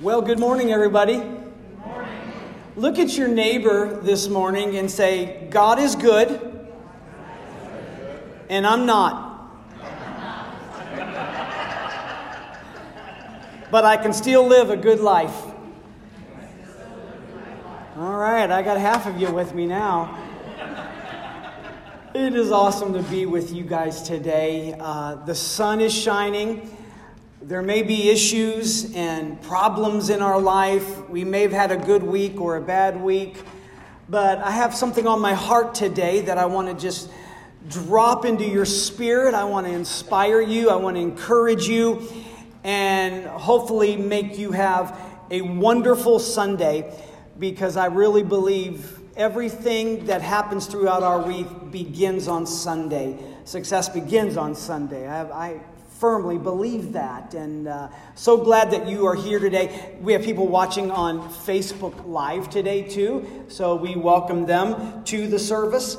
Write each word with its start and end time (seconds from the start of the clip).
Well, 0.00 0.22
good 0.22 0.40
morning, 0.40 0.72
everybody. 0.72 1.22
Look 2.74 2.98
at 2.98 3.16
your 3.16 3.28
neighbor 3.28 4.00
this 4.00 4.26
morning 4.26 4.76
and 4.76 4.90
say, 4.90 5.46
God 5.50 5.78
is 5.78 5.94
good, 5.94 6.68
and 8.48 8.66
I'm 8.66 8.84
not. 8.84 9.28
But 13.70 13.84
I 13.84 13.96
can 13.96 14.12
still 14.12 14.44
live 14.46 14.70
a 14.70 14.76
good 14.76 14.98
life. 14.98 15.36
All 17.96 18.16
right, 18.16 18.50
I 18.50 18.62
got 18.62 18.78
half 18.78 19.06
of 19.06 19.18
you 19.18 19.30
with 19.30 19.54
me 19.54 19.66
now. 19.66 20.18
It 22.14 22.34
is 22.34 22.50
awesome 22.50 22.94
to 22.94 23.02
be 23.02 23.26
with 23.26 23.52
you 23.52 23.62
guys 23.62 24.02
today. 24.02 24.74
Uh, 24.80 25.16
the 25.26 25.34
sun 25.34 25.80
is 25.80 25.94
shining. 25.94 26.76
There 27.44 27.60
may 27.60 27.82
be 27.82 28.08
issues 28.08 28.94
and 28.94 29.42
problems 29.42 30.10
in 30.10 30.22
our 30.22 30.40
life. 30.40 31.08
We 31.08 31.24
may 31.24 31.42
have 31.42 31.50
had 31.50 31.72
a 31.72 31.76
good 31.76 32.04
week 32.04 32.40
or 32.40 32.56
a 32.56 32.60
bad 32.60 33.00
week. 33.00 33.42
But 34.08 34.38
I 34.38 34.52
have 34.52 34.76
something 34.76 35.08
on 35.08 35.20
my 35.20 35.34
heart 35.34 35.74
today 35.74 36.20
that 36.20 36.38
I 36.38 36.46
want 36.46 36.68
to 36.68 36.74
just 36.74 37.10
drop 37.68 38.24
into 38.24 38.44
your 38.44 38.64
spirit. 38.64 39.34
I 39.34 39.42
want 39.42 39.66
to 39.66 39.72
inspire 39.72 40.40
you. 40.40 40.70
I 40.70 40.76
want 40.76 40.94
to 40.94 41.00
encourage 41.00 41.66
you 41.66 42.08
and 42.62 43.26
hopefully 43.26 43.96
make 43.96 44.38
you 44.38 44.52
have 44.52 44.96
a 45.32 45.42
wonderful 45.42 46.20
Sunday 46.20 46.96
because 47.40 47.76
I 47.76 47.86
really 47.86 48.22
believe 48.22 49.00
everything 49.16 50.06
that 50.06 50.22
happens 50.22 50.66
throughout 50.66 51.02
our 51.02 51.20
week 51.20 51.48
begins 51.72 52.28
on 52.28 52.46
Sunday. 52.46 53.18
Success 53.46 53.88
begins 53.88 54.36
on 54.36 54.54
Sunday. 54.54 55.08
I, 55.08 55.22
I 55.24 55.60
firmly 56.02 56.36
believe 56.36 56.94
that. 56.94 57.32
And 57.32 57.68
uh, 57.68 57.86
so 58.16 58.36
glad 58.36 58.72
that 58.72 58.88
you 58.88 59.06
are 59.06 59.14
here 59.14 59.38
today. 59.38 59.94
We 60.00 60.12
have 60.14 60.24
people 60.24 60.48
watching 60.48 60.90
on 60.90 61.20
Facebook 61.30 61.94
Live 62.04 62.50
today, 62.50 62.82
too. 62.82 63.44
So 63.46 63.76
we 63.76 63.94
welcome 63.94 64.44
them 64.44 65.04
to 65.04 65.28
the 65.28 65.38
service. 65.38 65.96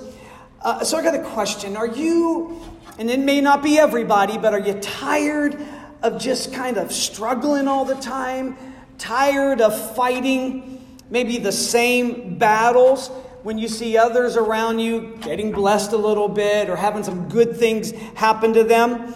Uh, 0.62 0.84
so 0.84 0.98
I 0.98 1.04
got 1.04 1.16
a 1.16 1.24
question. 1.24 1.78
Are 1.78 1.88
you, 1.88 2.62
and 3.00 3.10
it 3.10 3.22
may 3.22 3.40
not 3.40 3.64
be 3.64 3.80
everybody, 3.80 4.38
but 4.38 4.54
are 4.54 4.60
you 4.60 4.74
tired 4.82 5.58
of 6.02 6.20
just 6.20 6.52
kind 6.52 6.76
of 6.76 6.92
struggling 6.92 7.70
all 7.70 7.86
the 7.86 7.96
time? 7.96 8.58
Tired 8.98 9.62
of 9.62 9.96
fighting 9.96 10.86
maybe 11.10 11.38
the 11.38 11.54
same 11.54 12.38
battles? 12.38 13.10
when 13.44 13.58
you 13.58 13.68
see 13.68 13.98
others 13.98 14.38
around 14.38 14.80
you 14.80 15.18
getting 15.20 15.52
blessed 15.52 15.92
a 15.92 15.98
little 15.98 16.30
bit 16.30 16.70
or 16.70 16.78
having 16.78 17.04
some 17.04 17.28
good 17.28 17.58
things 17.58 17.92
happen 18.16 18.54
to 18.54 18.64
them. 18.64 19.14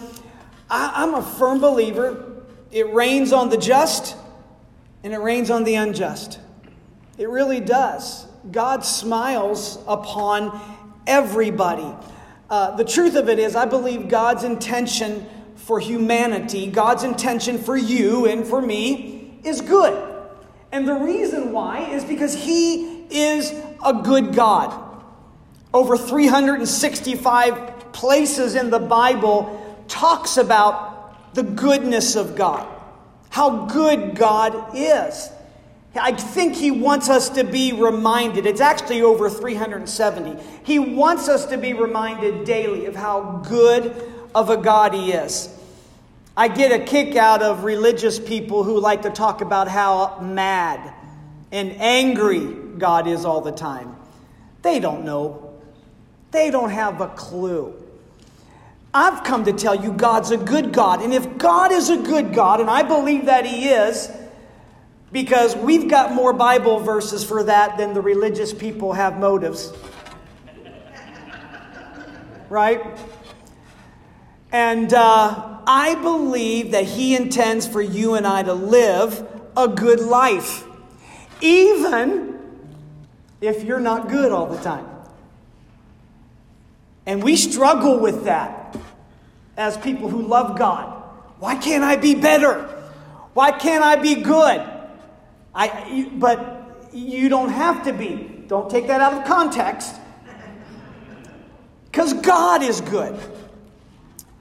I, 0.70 1.02
am 1.02 1.14
a 1.14 1.22
firm 1.22 1.60
believer 1.60 2.28
it 2.70 2.92
rains 2.92 3.32
on 3.32 3.48
the 3.48 3.56
just 3.56 4.16
and 5.02 5.12
it 5.12 5.18
rains 5.18 5.50
on 5.50 5.64
the 5.64 5.74
unjust. 5.76 6.38
It 7.16 7.28
really 7.28 7.60
does. 7.60 8.26
God 8.50 8.84
smiles 8.84 9.78
upon 9.86 10.60
everybody. 11.06 11.90
Uh, 12.50 12.76
the 12.76 12.84
truth 12.84 13.14
of 13.14 13.28
it 13.28 13.38
is, 13.38 13.56
I 13.56 13.64
believe 13.64 14.08
God's 14.08 14.44
intention 14.44 15.26
for 15.56 15.80
humanity, 15.80 16.66
God's 16.66 17.04
intention 17.04 17.58
for 17.58 17.76
you 17.76 18.26
and 18.26 18.46
for 18.46 18.60
me, 18.60 19.38
is 19.44 19.60
good. 19.60 20.04
And 20.72 20.86
the 20.86 20.94
reason 20.94 21.52
why 21.52 21.80
is 21.90 22.04
because 22.04 22.34
He 22.34 23.04
is 23.10 23.52
a 23.84 23.94
good 23.94 24.34
God. 24.34 24.84
Over 25.72 25.96
365 25.96 27.92
places 27.92 28.54
in 28.54 28.70
the 28.70 28.78
Bible 28.78 29.67
talks 29.88 30.36
about 30.36 31.34
the 31.34 31.42
goodness 31.42 32.16
of 32.16 32.36
God, 32.36 32.66
how 33.30 33.66
good 33.66 34.14
God 34.14 34.74
is. 34.74 35.30
I 35.94 36.12
think 36.12 36.54
he 36.54 36.70
wants 36.70 37.08
us 37.08 37.30
to 37.30 37.44
be 37.44 37.72
reminded. 37.72 38.46
It's 38.46 38.60
actually 38.60 39.02
over 39.02 39.28
370. 39.28 40.42
He 40.64 40.78
wants 40.78 41.28
us 41.28 41.46
to 41.46 41.56
be 41.56 41.72
reminded 41.72 42.44
daily 42.44 42.86
of 42.86 42.94
how 42.94 43.42
good 43.48 43.94
of 44.34 44.50
a 44.50 44.56
God 44.56 44.94
he 44.94 45.12
is. 45.12 45.48
I 46.36 46.46
get 46.48 46.70
a 46.70 46.84
kick 46.84 47.16
out 47.16 47.42
of 47.42 47.64
religious 47.64 48.20
people 48.20 48.62
who 48.62 48.78
like 48.78 49.02
to 49.02 49.10
talk 49.10 49.40
about 49.40 49.66
how 49.66 50.20
mad 50.20 50.94
and 51.50 51.72
angry 51.80 52.44
God 52.78 53.08
is 53.08 53.24
all 53.24 53.40
the 53.40 53.50
time. 53.50 53.96
They 54.62 54.78
don't 54.78 55.04
know. 55.04 55.60
They 56.30 56.50
don't 56.50 56.70
have 56.70 57.00
a 57.00 57.08
clue. 57.08 57.74
I've 58.92 59.22
come 59.22 59.44
to 59.44 59.52
tell 59.52 59.74
you 59.74 59.92
God's 59.92 60.30
a 60.30 60.36
good 60.36 60.72
God. 60.72 61.02
And 61.02 61.12
if 61.12 61.38
God 61.38 61.72
is 61.72 61.90
a 61.90 61.98
good 61.98 62.32
God, 62.34 62.60
and 62.60 62.70
I 62.70 62.82
believe 62.82 63.26
that 63.26 63.44
He 63.44 63.68
is, 63.68 64.10
because 65.12 65.56
we've 65.56 65.88
got 65.88 66.12
more 66.12 66.32
Bible 66.32 66.80
verses 66.80 67.24
for 67.24 67.42
that 67.44 67.78
than 67.78 67.94
the 67.94 68.00
religious 68.00 68.52
people 68.52 68.92
have 68.92 69.18
motives. 69.18 69.72
Right? 72.48 72.82
And 74.52 74.92
uh, 74.94 75.60
I 75.66 75.94
believe 75.96 76.70
that 76.70 76.84
He 76.84 77.14
intends 77.14 77.66
for 77.66 77.82
you 77.82 78.14
and 78.14 78.26
I 78.26 78.42
to 78.42 78.54
live 78.54 79.26
a 79.56 79.68
good 79.68 80.00
life, 80.00 80.64
even 81.40 82.38
if 83.40 83.64
you're 83.64 83.80
not 83.80 84.08
good 84.08 84.32
all 84.32 84.46
the 84.46 84.58
time. 84.58 84.86
And 87.08 87.22
we 87.22 87.36
struggle 87.36 87.98
with 87.98 88.24
that 88.24 88.76
as 89.56 89.78
people 89.78 90.10
who 90.10 90.20
love 90.20 90.58
God. 90.58 91.02
Why 91.38 91.56
can't 91.56 91.82
I 91.82 91.96
be 91.96 92.14
better? 92.14 92.64
Why 93.32 93.50
can't 93.50 93.82
I 93.82 93.96
be 93.96 94.16
good? 94.16 94.60
I, 95.54 96.10
but 96.12 96.90
you 96.92 97.30
don't 97.30 97.48
have 97.48 97.84
to 97.84 97.94
be. 97.94 98.44
Don't 98.46 98.70
take 98.70 98.88
that 98.88 99.00
out 99.00 99.14
of 99.14 99.24
context. 99.24 99.94
Because 101.86 102.12
God 102.12 102.62
is 102.62 102.82
good. 102.82 103.18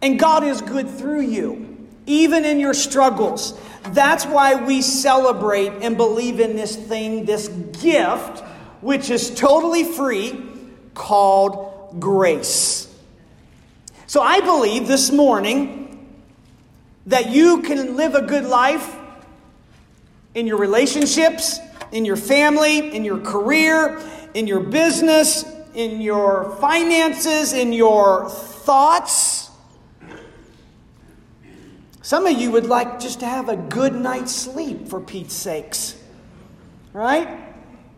And 0.02 0.20
God 0.20 0.44
is 0.44 0.62
good 0.62 0.90
through 0.90 1.22
you, 1.22 1.88
even 2.06 2.44
in 2.44 2.60
your 2.60 2.74
struggles. 2.74 3.58
That's 3.92 4.26
why 4.26 4.56
we 4.56 4.82
celebrate 4.82 5.72
and 5.84 5.96
believe 5.96 6.42
in 6.42 6.58
this 6.58 6.76
thing, 6.76 7.24
this 7.24 7.48
gift, 7.82 8.42
which 8.82 9.10
is 9.10 9.34
totally 9.34 9.86
free, 9.86 10.44
called 10.94 11.67
grace. 12.00 12.94
So 14.08 14.22
I 14.22 14.40
believe 14.40 14.88
this 14.88 15.12
morning 15.12 16.16
that 17.08 17.30
you 17.30 17.62
can 17.62 17.96
live 17.96 18.16
a 18.16 18.22
good 18.22 18.46
life 18.46 18.96
in 20.36 20.48
your 20.48 20.58
relationships, 20.58 21.60
in 21.92 22.06
your 22.06 22.16
family, 22.16 22.96
in 22.96 23.04
your 23.04 23.20
career, 23.20 24.00
in 24.34 24.48
your 24.48 24.60
business, 24.60 25.44
in 25.74 26.02
your 26.02 26.56
finances, 26.62 27.54
in 27.54 27.74
your 27.74 28.30
thoughts. 28.30 29.50
Some 32.02 32.26
of 32.26 32.40
you 32.40 32.52
would 32.52 32.68
like 32.68 33.00
just 33.00 33.20
to 33.20 33.26
have 33.26 33.50
a 33.50 33.58
good 33.58 33.94
night's 33.94 34.34
sleep 34.34 34.88
for 34.88 35.02
Pete's 35.02 35.34
sakes, 35.34 35.96
right? 36.94 37.28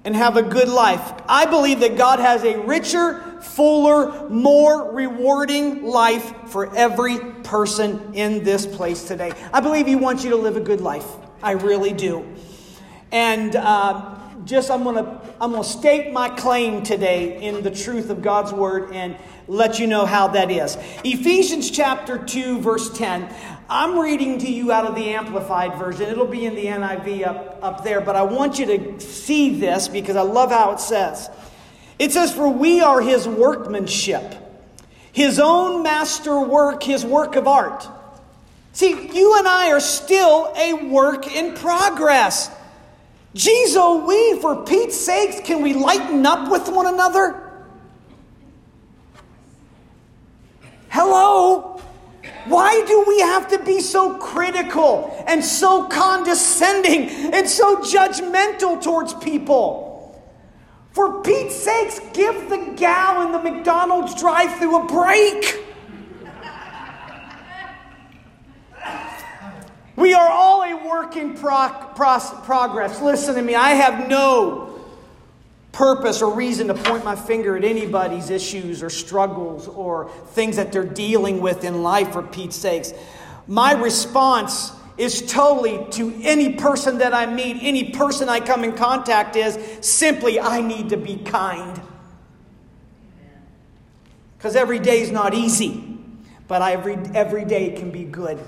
And 0.04 0.16
have 0.16 0.38
a 0.38 0.42
good 0.42 0.70
life. 0.70 1.14
I 1.28 1.46
believe 1.46 1.82
that 1.82 1.98
God 1.98 2.20
has 2.20 2.44
a 2.44 2.60
richer 2.60 3.29
fuller, 3.42 4.30
more 4.30 4.92
rewarding 4.92 5.84
life 5.84 6.34
for 6.48 6.76
every 6.76 7.20
person 7.44 8.14
in 8.14 8.44
this 8.44 8.66
place 8.66 9.04
today. 9.04 9.32
I 9.54 9.60
believe 9.60 9.88
He 9.88 9.96
wants 9.96 10.24
you 10.24 10.32
to 10.32 10.36
live 10.36 10.58
a 10.58 10.62
good 10.62 10.82
life. 10.82 11.08
I 11.42 11.52
really 11.52 11.94
do. 11.94 12.28
And 13.12 13.56
uh, 13.56 14.20
just 14.46 14.72
I'm 14.72 14.84
gonna 14.84 15.22
I'm 15.42 15.52
gonna 15.52 15.64
state 15.64 16.14
my 16.14 16.30
claim 16.30 16.84
today 16.84 17.42
in 17.42 17.64
the 17.64 17.72
truth 17.72 18.10
of 18.10 18.22
God's 18.22 18.54
word 18.54 18.94
and 18.94 19.16
let 19.48 19.80
you 19.80 19.88
know 19.88 20.06
how 20.06 20.28
that 20.30 20.52
is. 20.52 20.78
Ephesians 21.04 21.72
chapter 21.72 22.18
2, 22.18 22.60
verse 22.62 22.96
10. 22.96 23.34
I'm 23.68 24.00
reading 24.00 24.40
to 24.40 24.52
you 24.52 24.72
out 24.72 24.86
of 24.86 24.96
the 24.96 25.14
Amplified 25.14 25.76
Version. 25.78 26.08
It'll 26.08 26.26
be 26.26 26.46
in 26.46 26.56
the 26.56 26.66
NIV 26.66 27.28
up, 27.28 27.60
up 27.62 27.84
there, 27.84 28.02
but 28.02 28.16
I 28.16 28.24
want 28.24 28.58
you 28.58 28.66
to 28.66 29.00
see 29.00 29.60
this 29.60 29.88
because 29.88 30.16
I 30.16 30.22
love 30.22 30.52
how 30.52 30.72
it 30.72 30.80
says. 30.80 31.30
It 32.00 32.14
says, 32.14 32.34
For 32.34 32.48
we 32.48 32.80
are 32.80 33.02
his 33.02 33.28
workmanship, 33.28 34.34
his 35.12 35.38
own 35.38 35.84
master 35.84 36.40
work, 36.40 36.82
his 36.82 37.06
work 37.06 37.36
of 37.36 37.48
art. 37.48 37.88
See, 38.72 38.92
you 39.14 39.38
and 39.38 39.48
I 39.48 39.72
are 39.72 39.82
still 39.82 40.54
a 40.56 40.74
work 40.74 41.28
in 41.28 41.54
progress. 41.54 42.50
Geez, 43.36 43.76
oh, 43.76 44.06
we, 44.08 44.40
for 44.40 44.64
Pete's 44.64 44.98
sakes, 44.98 45.42
can 45.42 45.62
we 45.62 45.74
lighten 45.74 46.26
up 46.26 46.50
with 46.50 46.70
one 46.70 46.88
another? 46.88 47.46
Hello? 50.88 51.82
Why 52.46 52.84
do 52.88 53.04
we 53.08 53.20
have 53.20 53.50
to 53.50 53.60
be 53.60 53.82
so 53.82 54.18
critical 54.18 55.24
and 55.28 55.44
so 55.44 55.84
condescending 55.88 57.10
and 57.34 57.48
so 57.48 57.78
judgmental 57.78 58.82
towards 58.82 59.14
people? 59.16 59.89
For 61.00 61.22
Pete's 61.22 61.56
sakes, 61.56 62.02
give 62.12 62.50
the 62.50 62.74
gal 62.76 63.22
in 63.22 63.32
the 63.32 63.40
McDonald's 63.40 64.14
drive 64.16 64.60
through 64.60 64.84
a 64.84 64.86
break. 64.86 65.64
We 69.96 70.14
are 70.14 70.30
all 70.30 70.62
a 70.64 70.86
work 70.86 71.16
in 71.16 71.36
pro- 71.36 71.70
pro- 71.96 72.20
progress. 72.44 73.02
Listen 73.02 73.36
to 73.36 73.42
me, 73.42 73.56
I 73.56 73.70
have 73.70 74.10
no 74.10 74.78
purpose 75.72 76.22
or 76.22 76.36
reason 76.36 76.68
to 76.68 76.74
point 76.74 77.06
my 77.06 77.16
finger 77.16 77.56
at 77.56 77.64
anybody's 77.64 78.30
issues 78.30 78.84
or 78.84 78.90
struggles 78.90 79.70
or 79.70 80.10
things 80.32 80.58
that 80.58 80.74
they're 80.74 80.84
dealing 80.84 81.40
with 81.40 81.64
in 81.64 81.82
life, 81.82 82.12
for 82.12 82.24
Pete's 82.24 82.58
sakes. 82.58 82.92
My 83.48 83.72
response 83.72 84.74
is 85.00 85.22
totally 85.22 85.86
to 85.92 86.14
any 86.24 86.56
person 86.56 86.98
that 86.98 87.14
I 87.14 87.26
meet, 87.26 87.58
any 87.62 87.92
person 87.92 88.28
I 88.28 88.42
come 88.42 88.66
in 88.66 88.76
contact 88.76 89.38
is 89.38 89.58
simply 89.80 90.42
I 90.42 90.60
need 90.60 90.90
to 90.90 90.98
be 90.98 91.16
kind. 91.16 91.82
Because 94.38 94.58
every 94.58 94.80
day 94.80 95.02
is 95.02 95.10
not 95.10 95.34
easy, 95.34 95.98
but 96.50 96.62
every, 96.62 96.98
every 97.16 97.46
day 97.46 97.72
can 97.72 97.92
be 97.92 98.04
good. 98.04 98.40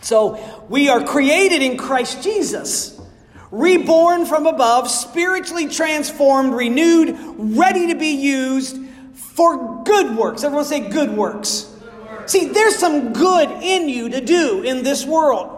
So 0.00 0.64
we 0.68 0.88
are 0.88 1.04
created 1.04 1.62
in 1.62 1.76
Christ 1.76 2.22
Jesus, 2.22 3.00
reborn 3.52 4.26
from 4.26 4.46
above, 4.46 4.90
spiritually 4.90 5.68
transformed, 5.68 6.52
renewed, 6.52 7.16
ready 7.38 7.86
to 7.88 7.94
be 7.94 8.10
used 8.10 8.76
for 9.14 9.84
good 9.84 10.16
works. 10.16 10.42
Everyone 10.42 10.64
say 10.64 10.88
good 10.88 11.10
works. 11.10 11.73
See, 12.26 12.46
there's 12.46 12.76
some 12.76 13.12
good 13.12 13.50
in 13.62 13.88
you 13.88 14.08
to 14.10 14.20
do 14.20 14.62
in 14.62 14.82
this 14.82 15.04
world. 15.04 15.50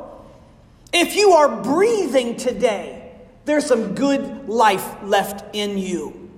If 0.92 1.16
you 1.16 1.32
are 1.32 1.62
breathing 1.62 2.36
today, 2.36 3.12
there's 3.44 3.66
some 3.66 3.94
good 3.94 4.48
life 4.48 5.02
left 5.02 5.54
in 5.54 5.78
you. 5.78 6.30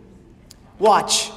Watch. 0.78 1.28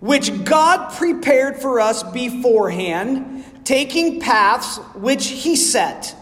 Which 0.00 0.44
God 0.44 0.92
prepared 0.94 1.56
for 1.56 1.80
us 1.80 2.02
beforehand, 2.02 3.44
taking 3.64 4.20
paths 4.20 4.78
which 4.94 5.26
He 5.26 5.56
set, 5.56 6.14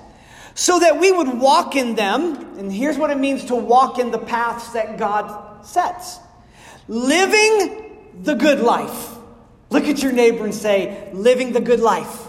so 0.54 0.78
that 0.78 0.98
we 0.98 1.12
would 1.12 1.28
walk 1.28 1.76
in 1.76 1.94
them. 1.94 2.58
And 2.58 2.72
here's 2.72 2.96
what 2.96 3.10
it 3.10 3.18
means 3.18 3.44
to 3.46 3.56
walk 3.56 3.98
in 3.98 4.10
the 4.10 4.18
paths 4.18 4.70
that 4.70 4.98
God 4.98 5.66
sets 5.66 6.20
living 6.88 7.98
the 8.22 8.34
good 8.34 8.60
life. 8.60 9.15
Look 9.70 9.84
at 9.84 10.02
your 10.02 10.12
neighbor 10.12 10.44
and 10.44 10.54
say, 10.54 11.10
living 11.12 11.52
the 11.52 11.60
good 11.60 11.80
life. 11.80 12.28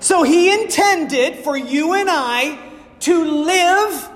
So 0.00 0.22
he 0.22 0.52
intended 0.52 1.44
for 1.44 1.56
you 1.56 1.94
and 1.94 2.08
I 2.10 2.58
to 3.00 3.24
live 3.24 4.08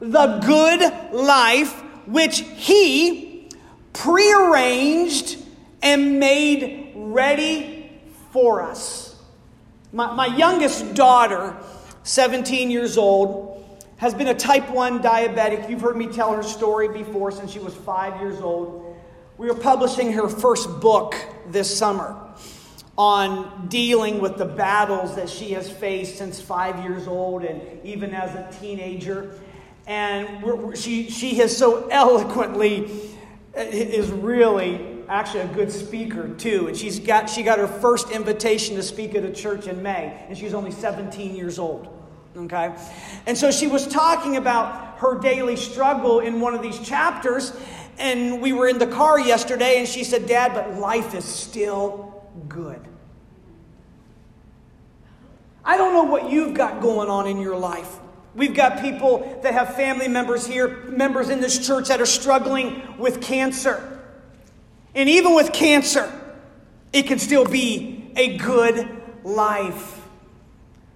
the 0.00 0.38
good 0.44 1.14
life 1.14 1.72
which 2.06 2.40
he 2.40 3.48
prearranged 3.92 5.38
and 5.82 6.18
made 6.18 6.92
ready 6.96 7.90
for 8.32 8.62
us. 8.62 9.16
My, 9.92 10.12
my 10.12 10.26
youngest 10.26 10.94
daughter, 10.94 11.56
17 12.02 12.70
years 12.70 12.98
old, 12.98 13.64
has 13.96 14.14
been 14.14 14.28
a 14.28 14.34
type 14.34 14.70
1 14.70 15.00
diabetic. 15.00 15.68
You've 15.68 15.80
heard 15.80 15.96
me 15.96 16.06
tell 16.06 16.32
her 16.32 16.42
story 16.42 16.88
before 16.88 17.30
since 17.30 17.50
she 17.50 17.58
was 17.58 17.74
five 17.74 18.20
years 18.20 18.40
old. 18.40 18.87
We 19.38 19.48
are 19.50 19.54
publishing 19.54 20.14
her 20.14 20.28
first 20.28 20.80
book 20.80 21.14
this 21.46 21.78
summer 21.78 22.16
on 22.96 23.68
dealing 23.68 24.20
with 24.20 24.36
the 24.36 24.44
battles 24.44 25.14
that 25.14 25.28
she 25.28 25.52
has 25.52 25.70
faced 25.70 26.18
since 26.18 26.40
five 26.40 26.82
years 26.82 27.06
old 27.06 27.44
and 27.44 27.62
even 27.86 28.16
as 28.16 28.34
a 28.34 28.60
teenager. 28.60 29.38
And 29.86 30.76
she, 30.76 31.08
she 31.08 31.36
has 31.36 31.56
so 31.56 31.86
eloquently, 31.86 32.90
uh, 33.56 33.60
is 33.60 34.10
really 34.10 35.04
actually 35.08 35.42
a 35.42 35.54
good 35.54 35.70
speaker 35.70 36.34
too. 36.34 36.66
And 36.66 36.76
she's 36.76 36.98
got, 36.98 37.30
she 37.30 37.44
got 37.44 37.60
her 37.60 37.68
first 37.68 38.10
invitation 38.10 38.74
to 38.74 38.82
speak 38.82 39.14
at 39.14 39.22
a 39.22 39.32
church 39.32 39.68
in 39.68 39.80
May, 39.84 40.26
and 40.28 40.36
she's 40.36 40.52
only 40.52 40.72
17 40.72 41.36
years 41.36 41.60
old. 41.60 41.86
Okay? 42.36 42.74
And 43.26 43.38
so 43.38 43.52
she 43.52 43.68
was 43.68 43.86
talking 43.86 44.36
about 44.36 44.98
her 44.98 45.18
daily 45.18 45.54
struggle 45.54 46.18
in 46.18 46.40
one 46.40 46.54
of 46.54 46.62
these 46.62 46.78
chapters, 46.80 47.52
and 47.98 48.40
we 48.40 48.52
were 48.52 48.68
in 48.68 48.78
the 48.78 48.86
car 48.86 49.18
yesterday, 49.18 49.78
and 49.78 49.88
she 49.88 50.04
said, 50.04 50.26
Dad, 50.26 50.54
but 50.54 50.78
life 50.78 51.14
is 51.14 51.24
still 51.24 52.24
good. 52.48 52.80
I 55.64 55.76
don't 55.76 55.92
know 55.92 56.04
what 56.04 56.30
you've 56.30 56.54
got 56.54 56.80
going 56.80 57.10
on 57.10 57.26
in 57.26 57.38
your 57.38 57.56
life. 57.56 57.98
We've 58.34 58.54
got 58.54 58.80
people 58.80 59.40
that 59.42 59.52
have 59.52 59.74
family 59.74 60.08
members 60.08 60.46
here, 60.46 60.84
members 60.84 61.28
in 61.28 61.40
this 61.40 61.66
church 61.66 61.88
that 61.88 62.00
are 62.00 62.06
struggling 62.06 62.96
with 62.98 63.20
cancer. 63.20 64.00
And 64.94 65.08
even 65.08 65.34
with 65.34 65.52
cancer, 65.52 66.10
it 66.92 67.06
can 67.06 67.18
still 67.18 67.44
be 67.44 68.12
a 68.16 68.38
good 68.38 68.88
life. 69.24 70.06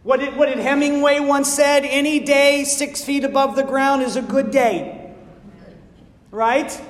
What 0.05 0.21
did, 0.21 0.37
what 0.37 0.47
did 0.47 0.59
Hemingway 0.59 1.21
once 1.21 1.53
said? 1.53 1.85
Any 1.85 2.21
day 2.21 2.65
six 2.65 3.05
feet 3.05 3.25
above 3.25 3.57
the 3.57 3.63
ground 3.63 4.03
is 4.03 4.17
a 4.17 4.23
good 4.23 4.51
day. 4.51 5.15
Right? 6.31 6.81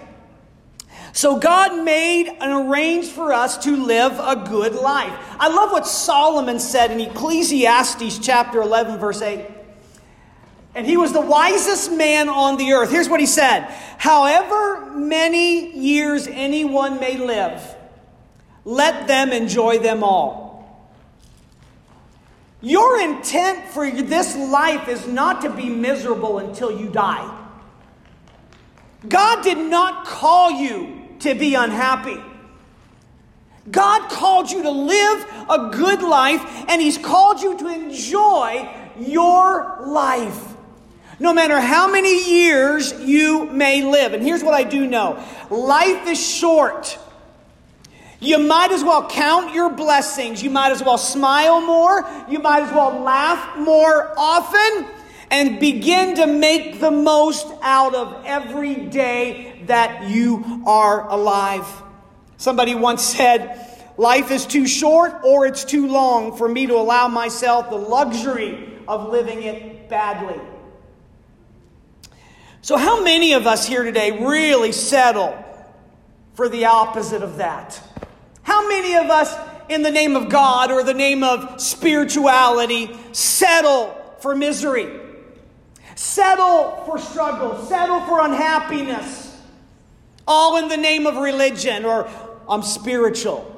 So 1.13 1.39
God 1.39 1.85
made 1.85 2.29
and 2.29 2.69
arranged 2.69 3.11
for 3.11 3.33
us 3.33 3.59
to 3.65 3.77
live 3.77 4.13
a 4.19 4.49
good 4.49 4.75
life. 4.75 5.13
I 5.39 5.49
love 5.49 5.71
what 5.71 5.87
Solomon 5.87 6.59
said 6.59 6.91
in 6.91 7.01
Ecclesiastes 7.01 8.19
chapter 8.19 8.63
11, 8.63 8.99
verse 8.99 9.21
8. 9.21 9.47
And 10.75 10.87
he 10.87 10.97
was 10.97 11.13
the 11.13 11.21
wisest 11.21 11.93
man 11.93 12.31
on 12.31 12.57
the 12.57 12.73
earth. 12.73 12.91
Here's 12.91 13.09
what 13.09 13.21
he 13.21 13.27
said 13.27 13.65
However 13.99 14.91
many 14.93 15.79
years 15.79 16.27
anyone 16.27 16.99
may 16.99 17.19
live, 17.19 17.63
let 18.65 19.07
them 19.07 19.33
enjoy 19.33 19.81
them 19.81 20.03
all. 20.03 20.51
Your 22.63 22.99
intent 23.01 23.69
for 23.69 23.91
this 23.91 24.35
life 24.37 24.89
is 24.89 25.07
not 25.07 25.43
to 25.43 25.51
be 25.51 25.69
miserable 25.69 26.39
until 26.39 26.71
you 26.71 26.89
die. 26.89 27.41
God 29.07 29.43
did 29.43 29.59
not 29.59 30.07
call 30.07 30.53
you 30.53 31.02
to 31.23 31.35
be 31.35 31.55
unhappy. 31.55 32.21
God 33.71 34.11
called 34.11 34.51
you 34.51 34.63
to 34.63 34.71
live 34.71 35.27
a 35.49 35.71
good 35.73 36.03
life, 36.03 36.43
and 36.69 36.83
He's 36.83 36.99
called 36.99 37.41
you 37.41 37.57
to 37.59 37.69
enjoy 37.69 38.69
your 38.99 39.79
life. 39.87 40.49
No 41.21 41.33
matter 41.33 41.61
how 41.61 41.89
many 41.91 42.29
years 42.29 42.93
you 43.01 43.47
may 43.47 43.85
live. 43.85 44.13
And 44.13 44.23
here's 44.23 44.43
what 44.43 44.55
I 44.55 44.65
do 44.65 44.87
know 44.87 45.25
life 45.51 46.09
is 46.09 46.21
short. 46.21 46.99
You 48.19 48.39
might 48.39 48.71
as 48.71 48.85
well 48.85 49.09
count 49.09 49.53
your 49.53 49.69
blessings. 49.69 50.43
You 50.43 50.51
might 50.51 50.71
as 50.71 50.83
well 50.83 50.99
smile 50.99 51.61
more. 51.61 52.09
You 52.29 52.39
might 52.39 52.63
as 52.63 52.73
well 52.73 53.01
laugh 53.01 53.59
more 53.59 54.13
often 54.17 54.87
and 55.31 55.59
begin 55.59 56.15
to 56.17 56.27
make 56.27 56.79
the 56.79 56.91
most 56.91 57.47
out 57.63 57.95
of 57.95 58.25
every 58.25 58.75
day 58.75 59.52
that 59.67 60.09
you 60.09 60.63
are 60.67 61.09
alive. 61.09 61.67
Somebody 62.37 62.75
once 62.75 63.03
said, 63.03 63.69
Life 63.97 64.31
is 64.31 64.47
too 64.47 64.67
short 64.67 65.23
or 65.23 65.47
it's 65.47 65.65
too 65.65 65.87
long 65.87 66.37
for 66.37 66.49
me 66.49 66.67
to 66.67 66.75
allow 66.75 67.09
myself 67.09 67.69
the 67.69 67.77
luxury 67.77 68.79
of 68.89 69.11
living 69.11 69.43
it 69.43 69.89
badly. 69.89 70.41
So, 72.63 72.77
how 72.77 73.03
many 73.03 73.33
of 73.33 73.47
us 73.47 73.67
here 73.67 73.83
today 73.83 74.25
really 74.25 74.73
settle 74.73 75.37
for 76.35 76.49
the 76.49 76.67
opposite 76.67 77.23
of 77.23 77.37
that? 77.37 77.81
How 78.43 78.69
many 78.69 78.95
of 78.95 79.11
us, 79.11 79.35
in 79.69 79.83
the 79.83 79.91
name 79.91 80.17
of 80.17 80.29
God 80.29 80.71
or 80.71 80.83
the 80.83 80.95
name 80.95 81.23
of 81.23 81.61
spirituality, 81.61 82.97
settle 83.13 84.17
for 84.21 84.35
misery? 84.35 85.01
Settle 85.95 86.83
for 86.87 86.99
struggle, 86.99 87.63
settle 87.67 88.01
for 88.01 88.25
unhappiness, 88.25 89.22
all 90.27 90.57
in 90.57 90.69
the 90.69 90.77
name 90.77 91.07
of 91.07 91.17
religion 91.17 91.85
or 91.85 92.09
I'm 92.49 92.63
spiritual. 92.63 93.49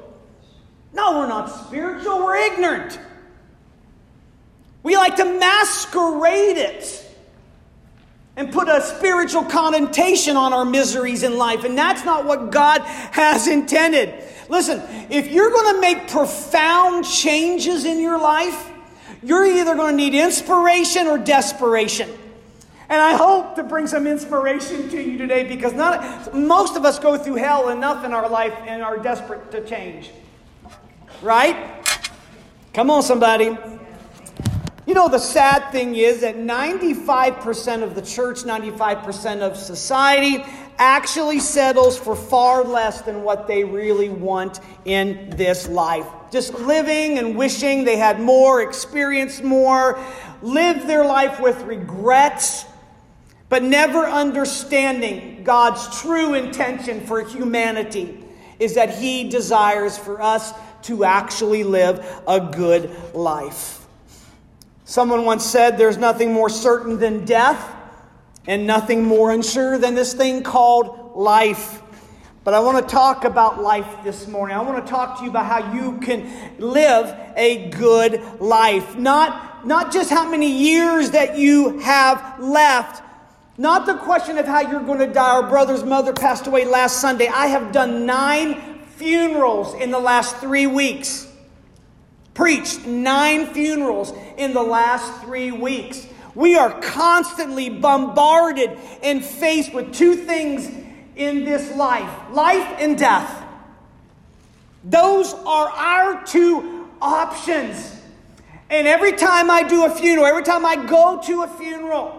No, 0.93 1.19
we're 1.19 1.27
not 1.27 1.67
spiritual, 1.67 2.19
we're 2.19 2.37
ignorant. 2.37 2.99
We 4.83 4.95
like 4.95 5.15
to 5.17 5.25
masquerade 5.25 6.57
it 6.57 7.01
and 8.37 8.51
put 8.51 8.67
a 8.67 8.81
spiritual 8.81 9.43
connotation 9.43 10.37
on 10.37 10.53
our 10.53 10.65
miseries 10.65 11.23
in 11.23 11.37
life, 11.37 11.63
and 11.63 11.77
that's 11.77 12.05
not 12.05 12.25
what 12.25 12.51
God 12.51 12.81
has 12.81 13.47
intended. 13.47 14.13
Listen, 14.49 14.81
if 15.09 15.27
you're 15.27 15.49
going 15.49 15.75
to 15.75 15.81
make 15.81 16.07
profound 16.09 17.05
changes 17.05 17.85
in 17.85 17.99
your 17.99 18.19
life, 18.19 18.71
you're 19.23 19.45
either 19.45 19.75
going 19.75 19.93
to 19.93 19.97
need 19.97 20.13
inspiration 20.13 21.07
or 21.07 21.17
desperation. 21.17 22.09
And 22.87 23.01
I 23.01 23.13
hope 23.15 23.55
to 23.55 23.63
bring 23.63 23.87
some 23.87 24.05
inspiration 24.05 24.89
to 24.89 25.01
you 25.01 25.17
today 25.17 25.43
because 25.47 25.73
not, 25.73 26.35
most 26.35 26.75
of 26.75 26.85
us 26.85 26.99
go 26.99 27.17
through 27.17 27.35
hell 27.35 27.69
enough 27.69 28.05
in 28.05 28.13
our 28.13 28.29
life 28.29 28.53
and 28.67 28.83
are 28.83 28.97
desperate 28.97 29.49
to 29.51 29.65
change. 29.65 30.11
Right? 31.21 31.83
Come 32.73 32.91
on, 32.91 33.01
somebody. 33.01 33.57
You 34.85 34.93
know, 34.93 35.09
the 35.09 35.17
sad 35.17 35.71
thing 35.71 35.95
is 35.95 36.21
that 36.21 36.35
95% 36.35 37.81
of 37.81 37.95
the 37.95 38.03
church, 38.03 38.43
95% 38.43 39.41
of 39.41 39.57
society 39.57 40.45
actually 40.77 41.39
settles 41.39 41.97
for 41.97 42.15
far 42.15 42.63
less 42.63 43.01
than 43.01 43.23
what 43.23 43.47
they 43.47 43.63
really 43.63 44.09
want 44.09 44.59
in 44.83 45.31
this 45.31 45.67
life. 45.67 46.05
just 46.31 46.53
living 46.55 47.17
and 47.17 47.37
wishing 47.37 47.85
they 47.85 47.95
had 47.95 48.19
more, 48.19 48.61
experienced 48.61 49.41
more, 49.41 49.97
lived 50.41 50.85
their 50.85 51.05
life 51.05 51.39
with 51.39 51.61
regrets, 51.61 52.65
but 53.55 53.63
never 53.63 54.05
understanding 54.05 55.41
God's 55.45 56.01
true 56.01 56.33
intention 56.33 56.99
for 57.05 57.21
humanity 57.25 58.21
is 58.59 58.75
that 58.75 58.97
He 58.97 59.29
desires 59.29 59.97
for 59.97 60.21
us 60.21 60.51
to 60.81 61.05
actually 61.05 61.63
live 61.63 62.05
a 62.27 62.41
good 62.41 62.93
life. 63.13 63.87
Someone 64.83 65.23
once 65.23 65.45
said, 65.45 65.77
There's 65.77 65.95
nothing 65.95 66.33
more 66.33 66.49
certain 66.49 66.99
than 66.99 67.23
death, 67.23 67.73
and 68.45 68.67
nothing 68.67 69.05
more 69.05 69.31
unsure 69.31 69.77
than 69.77 69.95
this 69.95 70.13
thing 70.13 70.43
called 70.43 71.13
life. 71.15 71.81
But 72.43 72.55
I 72.55 72.59
want 72.59 72.85
to 72.85 72.93
talk 72.93 73.23
about 73.23 73.61
life 73.61 74.03
this 74.03 74.27
morning. 74.27 74.57
I 74.57 74.61
want 74.63 74.85
to 74.85 74.91
talk 74.91 75.19
to 75.19 75.23
you 75.23 75.29
about 75.29 75.45
how 75.45 75.73
you 75.73 75.97
can 75.99 76.29
live 76.59 77.17
a 77.37 77.69
good 77.69 78.21
life. 78.41 78.97
Not, 78.97 79.65
not 79.65 79.93
just 79.93 80.09
how 80.09 80.29
many 80.29 80.51
years 80.51 81.11
that 81.11 81.37
you 81.37 81.79
have 81.79 82.37
left, 82.41 83.04
not 83.57 83.85
the 83.85 83.95
question 83.95 84.37
of 84.37 84.45
how 84.45 84.61
you're 84.61 84.83
going 84.83 84.99
to 84.99 85.07
die. 85.07 85.41
Our 85.41 85.47
brother's 85.47 85.83
mother 85.83 86.13
passed 86.13 86.47
away 86.47 86.65
last 86.65 86.99
Sunday. 86.99 87.27
I 87.27 87.47
have 87.47 87.71
done 87.71 88.05
nine 88.05 88.81
funerals 88.95 89.73
in 89.75 89.91
the 89.91 89.99
last 89.99 90.37
three 90.37 90.67
weeks. 90.67 91.27
Preached 92.33 92.85
nine 92.85 93.47
funerals 93.47 94.13
in 94.37 94.53
the 94.53 94.61
last 94.61 95.21
three 95.23 95.51
weeks. 95.51 96.05
We 96.33 96.57
are 96.57 96.81
constantly 96.81 97.69
bombarded 97.69 98.77
and 99.01 99.23
faced 99.23 99.73
with 99.73 99.93
two 99.93 100.15
things 100.15 100.69
in 101.15 101.45
this 101.45 101.73
life 101.75 102.11
life 102.31 102.75
and 102.77 102.97
death. 102.97 103.43
Those 104.83 105.33
are 105.33 105.69
our 105.69 106.23
two 106.25 106.89
options. 107.01 107.93
And 108.69 108.87
every 108.87 109.13
time 109.13 109.49
I 109.49 109.63
do 109.63 109.85
a 109.85 109.89
funeral, 109.89 110.25
every 110.25 110.43
time 110.43 110.65
I 110.65 110.75
go 110.75 111.21
to 111.25 111.43
a 111.43 111.47
funeral, 111.47 112.14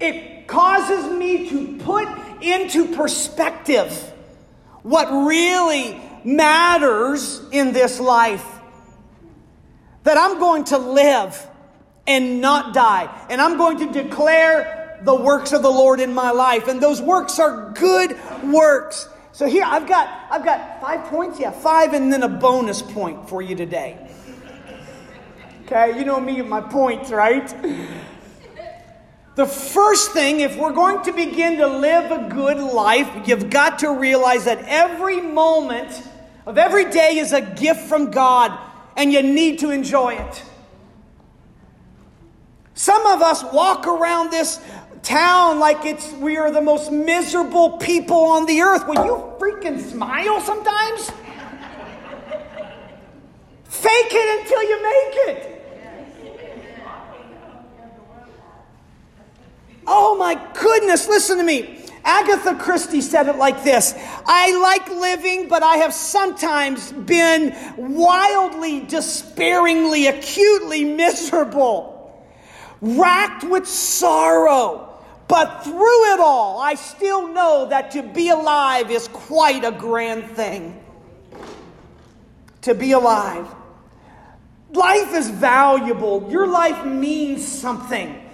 it 0.00 0.46
causes 0.46 1.10
me 1.18 1.48
to 1.50 1.78
put 1.78 2.08
into 2.40 2.94
perspective 2.94 3.92
what 4.82 5.10
really 5.10 6.00
matters 6.24 7.42
in 7.50 7.72
this 7.72 8.00
life. 8.00 8.44
That 10.04 10.16
I'm 10.16 10.38
going 10.38 10.64
to 10.64 10.78
live 10.78 11.46
and 12.06 12.40
not 12.40 12.72
die. 12.72 13.14
And 13.28 13.40
I'm 13.40 13.58
going 13.58 13.78
to 13.78 13.92
declare 13.92 15.00
the 15.02 15.14
works 15.14 15.52
of 15.52 15.62
the 15.62 15.70
Lord 15.70 16.00
in 16.00 16.14
my 16.14 16.30
life. 16.30 16.68
And 16.68 16.80
those 16.80 17.02
works 17.02 17.38
are 17.38 17.72
good 17.72 18.16
works. 18.44 19.08
So 19.32 19.46
here 19.46 19.64
I've 19.64 19.86
got 19.86 20.08
I've 20.30 20.44
got 20.44 20.80
five 20.80 21.04
points. 21.10 21.38
Yeah, 21.38 21.50
five 21.50 21.92
and 21.92 22.12
then 22.12 22.22
a 22.22 22.28
bonus 22.28 22.82
point 22.82 23.28
for 23.28 23.42
you 23.42 23.54
today. 23.54 23.96
Okay, 25.66 25.98
you 25.98 26.04
know 26.04 26.18
me 26.18 26.40
and 26.40 26.48
my 26.48 26.62
points, 26.62 27.10
right? 27.10 27.54
The 29.38 29.46
first 29.46 30.10
thing, 30.10 30.40
if 30.40 30.56
we're 30.56 30.72
going 30.72 31.04
to 31.04 31.12
begin 31.12 31.58
to 31.58 31.68
live 31.68 32.10
a 32.10 32.28
good 32.28 32.58
life, 32.58 33.08
you've 33.28 33.50
got 33.50 33.78
to 33.78 33.92
realize 33.92 34.46
that 34.46 34.58
every 34.66 35.20
moment 35.20 36.02
of 36.44 36.58
every 36.58 36.90
day 36.90 37.18
is 37.18 37.32
a 37.32 37.40
gift 37.40 37.82
from 37.82 38.10
God 38.10 38.58
and 38.96 39.12
you 39.12 39.22
need 39.22 39.60
to 39.60 39.70
enjoy 39.70 40.14
it. 40.14 40.42
Some 42.74 43.06
of 43.06 43.22
us 43.22 43.44
walk 43.52 43.86
around 43.86 44.32
this 44.32 44.60
town 45.04 45.60
like 45.60 45.84
it's 45.84 46.12
we 46.14 46.36
are 46.36 46.50
the 46.50 46.60
most 46.60 46.90
miserable 46.90 47.78
people 47.78 48.24
on 48.24 48.44
the 48.46 48.62
earth. 48.62 48.88
Will 48.88 49.04
you 49.04 49.36
freaking 49.38 49.80
smile 49.80 50.40
sometimes? 50.40 51.12
Fake 53.68 54.10
it 54.10 54.40
until 54.40 54.62
you 54.64 54.82
make 54.82 55.28
it. 55.28 55.57
Oh 59.90 60.16
my 60.18 60.34
goodness, 60.52 61.08
listen 61.08 61.38
to 61.38 61.42
me. 61.44 61.82
Agatha 62.04 62.54
Christie 62.54 63.00
said 63.00 63.26
it 63.26 63.36
like 63.36 63.64
this 63.64 63.94
I 64.26 64.56
like 64.60 64.88
living, 64.90 65.48
but 65.48 65.62
I 65.62 65.78
have 65.78 65.94
sometimes 65.94 66.92
been 66.92 67.56
wildly, 67.76 68.80
despairingly, 68.80 70.06
acutely 70.06 70.84
miserable, 70.84 72.22
racked 72.82 73.44
with 73.44 73.66
sorrow. 73.66 74.84
But 75.26 75.64
through 75.64 76.14
it 76.14 76.20
all, 76.20 76.58
I 76.58 76.74
still 76.74 77.28
know 77.28 77.66
that 77.68 77.90
to 77.92 78.02
be 78.02 78.28
alive 78.28 78.90
is 78.90 79.08
quite 79.08 79.64
a 79.64 79.72
grand 79.72 80.24
thing. 80.30 80.82
To 82.62 82.74
be 82.74 82.92
alive. 82.92 83.46
Life 84.70 85.14
is 85.14 85.28
valuable. 85.30 86.30
Your 86.30 86.46
life 86.46 86.84
means 86.84 87.46
something. 87.46 88.27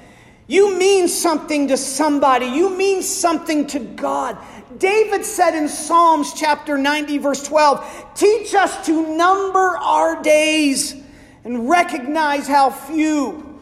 You 0.46 0.78
mean 0.78 1.08
something 1.08 1.68
to 1.68 1.76
somebody. 1.76 2.46
You 2.46 2.76
mean 2.76 3.02
something 3.02 3.66
to 3.68 3.78
God. 3.78 4.36
David 4.78 5.24
said 5.24 5.54
in 5.54 5.68
Psalms 5.68 6.34
chapter 6.34 6.76
90, 6.76 7.18
verse 7.18 7.42
12, 7.46 8.12
Teach 8.14 8.54
us 8.54 8.84
to 8.86 9.16
number 9.16 9.78
our 9.78 10.22
days 10.22 10.96
and 11.44 11.68
recognize 11.68 12.46
how 12.46 12.70
few 12.70 13.60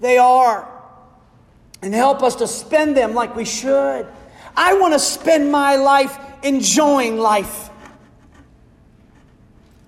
they 0.00 0.18
are, 0.18 0.68
and 1.80 1.94
help 1.94 2.22
us 2.22 2.36
to 2.36 2.46
spend 2.46 2.96
them 2.96 3.14
like 3.14 3.36
we 3.36 3.44
should. 3.44 4.06
I 4.56 4.74
want 4.74 4.92
to 4.92 4.98
spend 4.98 5.50
my 5.50 5.76
life 5.76 6.18
enjoying 6.42 7.18
life. 7.18 7.70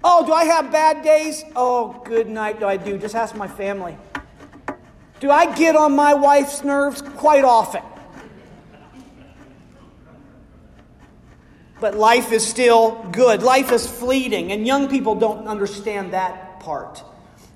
Oh, 0.02 0.24
do 0.24 0.32
I 0.32 0.44
have 0.44 0.70
bad 0.70 1.02
days? 1.02 1.44
Oh, 1.56 2.00
good 2.04 2.28
night, 2.28 2.60
do 2.60 2.66
I 2.66 2.76
do? 2.76 2.96
Just 2.98 3.14
ask 3.14 3.34
my 3.34 3.48
family. 3.48 3.96
Do 5.24 5.30
I 5.30 5.54
get 5.54 5.74
on 5.74 5.96
my 5.96 6.12
wife's 6.12 6.62
nerves? 6.62 7.00
Quite 7.00 7.44
often. 7.44 7.80
But 11.80 11.94
life 11.94 12.30
is 12.30 12.46
still 12.46 13.02
good. 13.10 13.42
Life 13.42 13.72
is 13.72 13.90
fleeting, 13.90 14.52
and 14.52 14.66
young 14.66 14.86
people 14.86 15.14
don't 15.14 15.48
understand 15.48 16.12
that 16.12 16.60
part. 16.60 17.02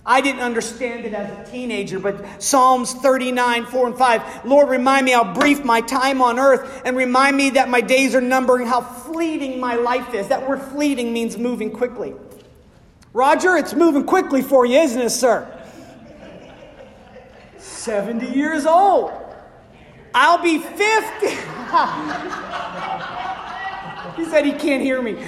I 0.07 0.23
didn't 0.23 0.41
understand 0.41 1.05
it 1.05 1.13
as 1.13 1.47
a 1.47 1.53
teenager, 1.53 1.99
but 1.99 2.43
Psalms 2.43 2.95
39, 2.95 3.67
4 3.67 3.87
and 3.89 3.99
5. 3.99 4.47
Lord, 4.47 4.71
remind 4.71 5.05
me 5.05 5.13
how 5.13 5.35
brief 5.35 5.63
my 5.63 5.83
time 5.83 6.23
on 6.23 6.39
earth, 6.39 6.81
and 6.87 6.97
remind 6.97 7.37
me 7.37 7.51
that 7.51 7.69
my 7.69 7.83
days 7.83 8.15
are 8.15 8.23
numbering, 8.23 8.67
how 8.67 8.81
fleeting 8.81 9.61
my 9.61 9.75
life 9.75 10.15
is. 10.15 10.29
That 10.29 10.49
word 10.49 10.63
fleeting 10.63 11.13
means 11.13 11.37
moving 11.37 11.71
quickly. 11.71 12.15
Roger, 13.13 13.59
it's 13.59 13.75
moving 13.75 14.05
quickly 14.05 14.41
for 14.41 14.65
you, 14.65 14.79
isn't 14.79 15.03
it, 15.03 15.11
sir? 15.11 15.55
70 17.59 18.27
years 18.27 18.67
old. 18.67 19.13
I'll 20.15 20.43
be 20.43 20.59
50. 20.59 21.27
he 24.17 24.25
said 24.25 24.45
he 24.45 24.53
can't 24.53 24.83
hear 24.83 25.03
me. 25.03 25.17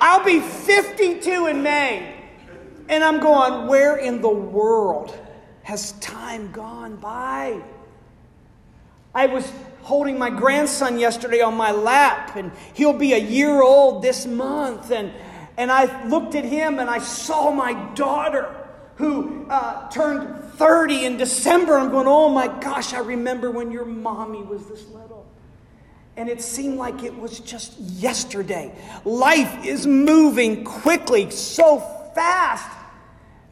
I'll 0.00 0.24
be 0.24 0.40
52 0.40 1.46
in 1.46 1.62
May. 1.62 2.16
And 2.88 3.04
I'm 3.04 3.20
going, 3.20 3.68
where 3.68 3.96
in 3.96 4.20
the 4.20 4.28
world 4.28 5.16
has 5.62 5.92
time 5.92 6.50
gone 6.50 6.96
by? 6.96 7.62
I 9.14 9.26
was 9.26 9.50
holding 9.82 10.18
my 10.18 10.30
grandson 10.30 10.98
yesterday 10.98 11.40
on 11.40 11.54
my 11.54 11.70
lap, 11.70 12.36
and 12.36 12.50
he'll 12.74 12.92
be 12.92 13.12
a 13.12 13.18
year 13.18 13.62
old 13.62 14.02
this 14.02 14.26
month. 14.26 14.90
And, 14.90 15.12
and 15.56 15.70
I 15.70 16.06
looked 16.08 16.34
at 16.34 16.44
him 16.44 16.78
and 16.78 16.90
I 16.90 16.98
saw 16.98 17.50
my 17.50 17.72
daughter 17.94 18.61
who 18.96 19.46
uh, 19.48 19.88
turned 19.90 20.44
30 20.54 21.04
in 21.06 21.16
December. 21.16 21.76
I'm 21.78 21.90
going, 21.90 22.06
oh 22.06 22.28
my 22.28 22.48
gosh, 22.60 22.92
I 22.92 23.00
remember 23.00 23.50
when 23.50 23.70
your 23.70 23.84
mommy 23.84 24.42
was 24.42 24.66
this 24.66 24.86
little. 24.88 25.26
And 26.16 26.28
it 26.28 26.42
seemed 26.42 26.76
like 26.76 27.02
it 27.02 27.16
was 27.16 27.40
just 27.40 27.78
yesterday. 27.78 28.74
Life 29.04 29.64
is 29.64 29.86
moving 29.86 30.64
quickly, 30.64 31.30
so 31.30 31.80
fast. 32.14 32.78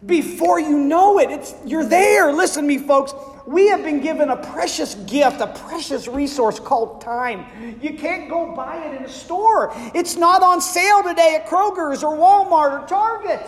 Before 0.04 0.59
you 0.59 0.78
know 0.78 1.18
it, 1.18 1.30
it's, 1.30 1.54
you're 1.64 1.85
there. 1.85 2.32
Listen 2.32 2.62
to 2.62 2.68
me, 2.68 2.78
folks. 2.78 3.12
We 3.47 3.68
have 3.68 3.82
been 3.82 4.00
given 4.00 4.30
a 4.30 4.37
precious 4.37 4.94
gift, 4.94 5.40
a 5.40 5.47
precious 5.47 6.06
resource 6.06 6.61
called 6.61 7.00
time. 7.00 7.47
You 7.82 7.94
can't 7.94 8.28
go 8.28 8.54
buy 8.54 8.85
it 8.85 8.97
in 8.97 9.04
a 9.04 9.09
store. 9.09 9.73
It's 9.94 10.16
not 10.16 10.42
on 10.42 10.61
sale 10.61 11.02
today 11.02 11.38
at 11.40 11.47
Kroger's 11.49 12.04
or 12.04 12.16
Walmart 12.16 12.82
or 12.82 12.87
Target. 12.87 13.40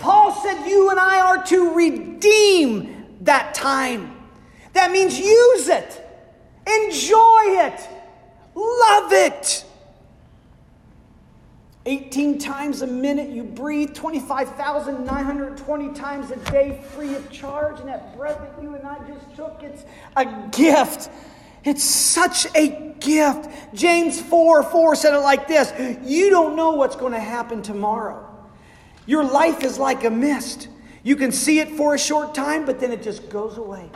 Paul 0.00 0.32
said 0.32 0.66
you 0.66 0.90
and 0.90 0.98
I 0.98 1.20
are 1.20 1.44
to 1.44 1.74
redeem 1.74 3.06
that 3.20 3.54
time. 3.54 4.16
That 4.72 4.90
means 4.90 5.18
use 5.18 5.68
it, 5.68 6.04
enjoy 6.66 7.42
it, 7.46 7.88
love 8.54 9.12
it. 9.12 9.64
18 11.86 12.38
times 12.38 12.82
a 12.82 12.86
minute 12.86 13.30
you 13.30 13.42
breathe, 13.42 13.94
25,920 13.94 15.94
times 15.94 16.30
a 16.30 16.36
day 16.50 16.80
free 16.94 17.14
of 17.14 17.30
charge. 17.30 17.80
And 17.80 17.88
that 17.88 18.16
breath 18.16 18.38
that 18.38 18.62
you 18.62 18.74
and 18.74 18.86
I 18.86 18.98
just 19.08 19.34
took, 19.34 19.62
it's 19.62 19.84
a 20.14 20.26
gift. 20.52 21.10
It's 21.64 21.82
such 21.82 22.46
a 22.54 22.94
gift. 23.00 23.48
James 23.74 24.20
4 24.20 24.62
4 24.62 24.94
said 24.94 25.14
it 25.14 25.18
like 25.18 25.48
this 25.48 25.72
You 26.06 26.30
don't 26.30 26.54
know 26.54 26.72
what's 26.72 26.96
going 26.96 27.12
to 27.12 27.20
happen 27.20 27.62
tomorrow. 27.62 28.29
Your 29.10 29.24
life 29.24 29.64
is 29.64 29.76
like 29.76 30.04
a 30.04 30.10
mist. 30.10 30.68
You 31.02 31.16
can 31.16 31.32
see 31.32 31.58
it 31.58 31.70
for 31.72 31.96
a 31.96 31.98
short 31.98 32.32
time, 32.32 32.64
but 32.64 32.78
then 32.78 32.92
it 32.92 33.02
just 33.02 33.28
goes 33.28 33.58
away. 33.58 33.90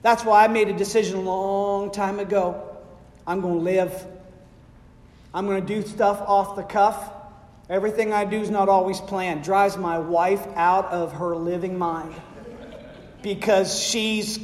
That's 0.00 0.24
why 0.24 0.42
I 0.42 0.48
made 0.48 0.68
a 0.68 0.72
decision 0.72 1.18
a 1.18 1.20
long 1.20 1.90
time 1.90 2.18
ago. 2.18 2.78
I'm 3.26 3.42
going 3.42 3.58
to 3.58 3.60
live. 3.60 4.06
I'm 5.34 5.44
going 5.44 5.60
to 5.60 5.66
do 5.66 5.86
stuff 5.86 6.22
off 6.22 6.56
the 6.56 6.62
cuff. 6.62 7.12
Everything 7.68 8.14
I 8.14 8.24
do 8.24 8.40
is 8.40 8.48
not 8.48 8.70
always 8.70 9.02
planned. 9.02 9.44
Drives 9.44 9.76
my 9.76 9.98
wife 9.98 10.46
out 10.54 10.86
of 10.86 11.12
her 11.12 11.36
living 11.36 11.76
mind 11.76 12.14
because 13.20 13.78
she's 13.78 14.40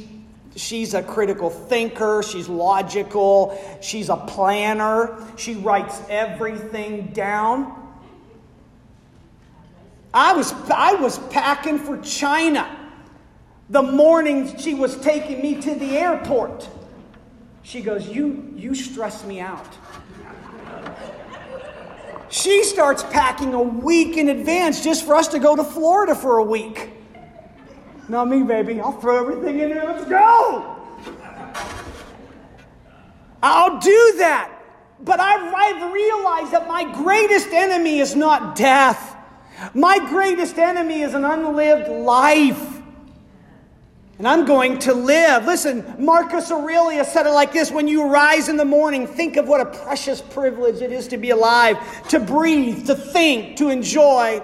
she's 0.55 0.93
a 0.93 1.01
critical 1.01 1.49
thinker, 1.49 2.21
she's 2.21 2.47
logical, 2.47 3.59
she's 3.81 4.09
a 4.09 4.17
planner, 4.17 5.17
she 5.35 5.55
writes 5.55 5.99
everything 6.09 7.07
down. 7.07 7.88
I 10.13 10.33
was 10.33 10.53
I 10.69 10.93
was 10.93 11.19
packing 11.29 11.77
for 11.77 11.97
China 11.99 12.75
the 13.69 13.83
morning 13.83 14.57
she 14.57 14.73
was 14.73 14.97
taking 14.97 15.41
me 15.41 15.61
to 15.61 15.75
the 15.75 15.97
airport. 15.97 16.67
She 17.61 17.81
goes, 17.81 18.07
"You 18.07 18.53
you 18.55 18.73
stress 18.73 19.23
me 19.23 19.39
out." 19.39 19.77
She 22.29 22.63
starts 22.63 23.03
packing 23.03 23.53
a 23.53 23.61
week 23.61 24.17
in 24.17 24.29
advance 24.29 24.83
just 24.83 25.05
for 25.05 25.15
us 25.15 25.27
to 25.29 25.39
go 25.39 25.55
to 25.55 25.63
Florida 25.63 26.13
for 26.13 26.37
a 26.37 26.43
week. 26.43 26.91
Not 28.07 28.27
me, 28.27 28.43
baby. 28.43 28.79
I'll 28.79 28.91
throw 28.91 29.17
everything 29.19 29.59
in 29.59 29.69
there. 29.69 29.85
Let's 29.85 30.05
go. 30.05 30.75
I'll 33.41 33.79
do 33.79 34.13
that. 34.17 34.51
But 35.01 35.19
I've, 35.19 35.53
I've 35.55 35.93
realized 35.93 36.51
that 36.51 36.67
my 36.67 36.91
greatest 36.93 37.49
enemy 37.49 37.99
is 37.99 38.15
not 38.15 38.55
death. 38.55 39.15
My 39.73 39.99
greatest 40.09 40.57
enemy 40.57 41.01
is 41.01 41.13
an 41.13 41.25
unlived 41.25 41.89
life. 41.89 42.79
And 44.17 44.27
I'm 44.27 44.45
going 44.45 44.79
to 44.79 44.93
live. 44.93 45.45
Listen, 45.45 45.95
Marcus 45.97 46.51
Aurelius 46.51 47.11
said 47.11 47.25
it 47.25 47.31
like 47.31 47.53
this 47.53 47.71
When 47.71 47.87
you 47.87 48.09
rise 48.09 48.49
in 48.49 48.57
the 48.57 48.65
morning, 48.65 49.07
think 49.07 49.37
of 49.37 49.47
what 49.47 49.61
a 49.61 49.65
precious 49.65 50.21
privilege 50.21 50.81
it 50.81 50.91
is 50.91 51.07
to 51.09 51.17
be 51.17 51.29
alive, 51.29 51.77
to 52.09 52.19
breathe, 52.19 52.87
to 52.87 52.95
think, 52.95 53.57
to 53.57 53.69
enjoy, 53.69 54.43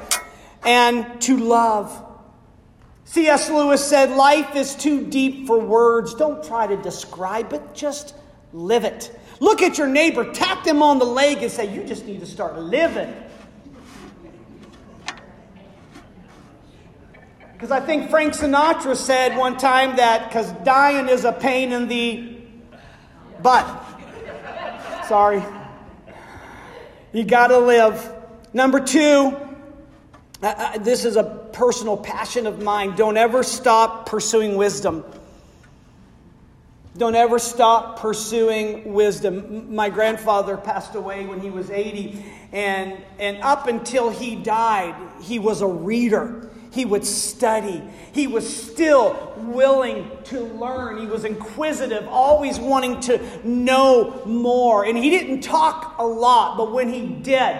and 0.63 1.21
to 1.21 1.37
love. 1.37 2.03
C.S. 3.03 3.49
Lewis 3.49 3.85
said, 3.85 4.11
Life 4.11 4.55
is 4.55 4.75
too 4.75 5.05
deep 5.05 5.45
for 5.45 5.59
words. 5.59 6.15
Don't 6.15 6.43
try 6.43 6.67
to 6.67 6.77
describe 6.77 7.51
it, 7.51 7.61
just 7.73 8.15
live 8.53 8.85
it. 8.85 9.17
Look 9.41 9.61
at 9.61 9.77
your 9.77 9.87
neighbor, 9.87 10.31
tap 10.31 10.63
them 10.63 10.81
on 10.81 10.99
the 10.99 11.05
leg, 11.05 11.43
and 11.43 11.51
say, 11.51 11.73
You 11.73 11.83
just 11.83 12.05
need 12.05 12.21
to 12.21 12.25
start 12.25 12.57
living. 12.57 13.13
Because 17.55 17.71
I 17.71 17.79
think 17.79 18.09
Frank 18.09 18.33
Sinatra 18.33 18.97
said 18.97 19.37
one 19.37 19.57
time 19.57 19.95
that 19.95 20.27
because 20.27 20.51
dying 20.65 21.07
is 21.07 21.23
a 21.23 21.31
pain 21.31 21.71
in 21.71 21.87
the 21.87 22.35
butt. 23.41 23.65
Sorry. 25.07 25.41
You 27.13 27.23
got 27.23 27.47
to 27.47 27.59
live. 27.59 28.11
Number 28.53 28.81
two, 28.81 29.37
this 30.79 31.05
is 31.05 31.15
a 31.15 31.23
personal 31.53 31.95
passion 31.95 32.45
of 32.45 32.61
mine. 32.61 32.93
Don't 32.97 33.15
ever 33.15 33.41
stop 33.41 34.05
pursuing 34.05 34.57
wisdom. 34.57 35.05
Don't 36.97 37.15
ever 37.15 37.39
stop 37.39 38.01
pursuing 38.01 38.93
wisdom. 38.93 39.73
My 39.73 39.89
grandfather 39.89 40.57
passed 40.57 40.95
away 40.95 41.25
when 41.25 41.39
he 41.39 41.49
was 41.49 41.69
80, 41.69 42.21
and, 42.51 42.97
and 43.17 43.37
up 43.41 43.67
until 43.67 44.09
he 44.09 44.35
died, 44.35 44.95
he 45.21 45.39
was 45.39 45.61
a 45.61 45.67
reader. 45.67 46.49
He 46.75 46.83
would 46.83 47.05
study. 47.05 47.81
He 48.11 48.27
was 48.27 48.45
still 48.53 49.33
willing 49.37 50.11
to 50.25 50.41
learn. 50.41 50.97
He 50.97 51.07
was 51.07 51.23
inquisitive, 51.23 52.05
always 52.09 52.59
wanting 52.59 52.99
to 53.01 53.47
know 53.47 54.21
more. 54.25 54.83
And 54.83 54.97
he 54.97 55.09
didn't 55.09 55.39
talk 55.39 55.97
a 55.99 56.05
lot, 56.05 56.57
but 56.57 56.73
when 56.73 56.89
he 56.89 57.07
did, 57.07 57.57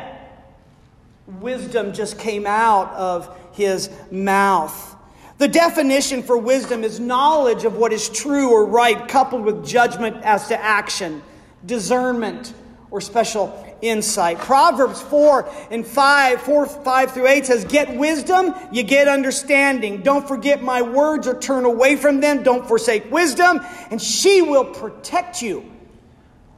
wisdom 1.39 1.93
just 1.93 2.19
came 2.19 2.45
out 2.45 2.91
of 2.91 3.33
his 3.53 3.89
mouth. 4.11 4.93
The 5.37 5.47
definition 5.47 6.21
for 6.21 6.37
wisdom 6.37 6.83
is 6.83 6.99
knowledge 6.99 7.63
of 7.63 7.77
what 7.77 7.93
is 7.93 8.09
true 8.09 8.51
or 8.51 8.65
right, 8.65 9.07
coupled 9.07 9.45
with 9.45 9.65
judgment 9.65 10.17
as 10.25 10.49
to 10.49 10.61
action, 10.61 11.23
discernment, 11.65 12.53
or 12.91 12.99
special 12.99 13.64
insight. 13.81 14.39
Proverbs 14.39 15.01
4 15.01 15.49
and 15.71 15.85
5, 15.85 16.41
4, 16.41 16.65
5 16.65 17.11
through 17.11 17.27
8 17.27 17.45
says, 17.45 17.65
Get 17.65 17.95
wisdom, 17.97 18.53
you 18.71 18.83
get 18.83 19.07
understanding. 19.07 20.01
Don't 20.01 20.27
forget 20.27 20.63
my 20.63 20.81
words 20.81 21.27
or 21.27 21.39
turn 21.39 21.65
away 21.65 21.95
from 21.95 22.21
them. 22.21 22.43
Don't 22.43 22.67
forsake 22.67 23.11
wisdom, 23.11 23.61
and 23.91 24.01
she 24.01 24.41
will 24.41 24.65
protect 24.65 25.41
you. 25.41 25.71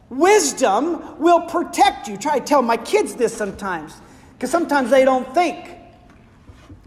Wisdom 0.10 1.20
will 1.20 1.42
protect 1.42 2.08
you. 2.08 2.18
Try 2.18 2.40
to 2.40 2.46
tell 2.46 2.62
my 2.62 2.78
kids 2.78 3.16
this 3.16 3.36
sometimes, 3.36 3.94
because 4.34 4.52
sometimes 4.52 4.90
they 4.90 5.04
don't 5.04 5.34
think. 5.34 5.78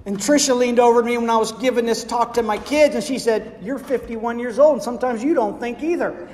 And 0.06 0.16
Trisha 0.16 0.56
leaned 0.56 0.78
over 0.78 1.02
to 1.02 1.06
me 1.06 1.18
when 1.18 1.28
I 1.28 1.36
was 1.36 1.52
giving 1.52 1.84
this 1.84 2.04
talk 2.04 2.34
to 2.34 2.42
my 2.42 2.56
kids, 2.56 2.94
and 2.94 3.04
she 3.04 3.18
said, 3.18 3.58
You're 3.62 3.78
51 3.78 4.38
years 4.38 4.58
old, 4.58 4.74
and 4.74 4.82
sometimes 4.82 5.22
you 5.22 5.34
don't 5.34 5.60
think 5.60 5.82
either. 5.82 6.28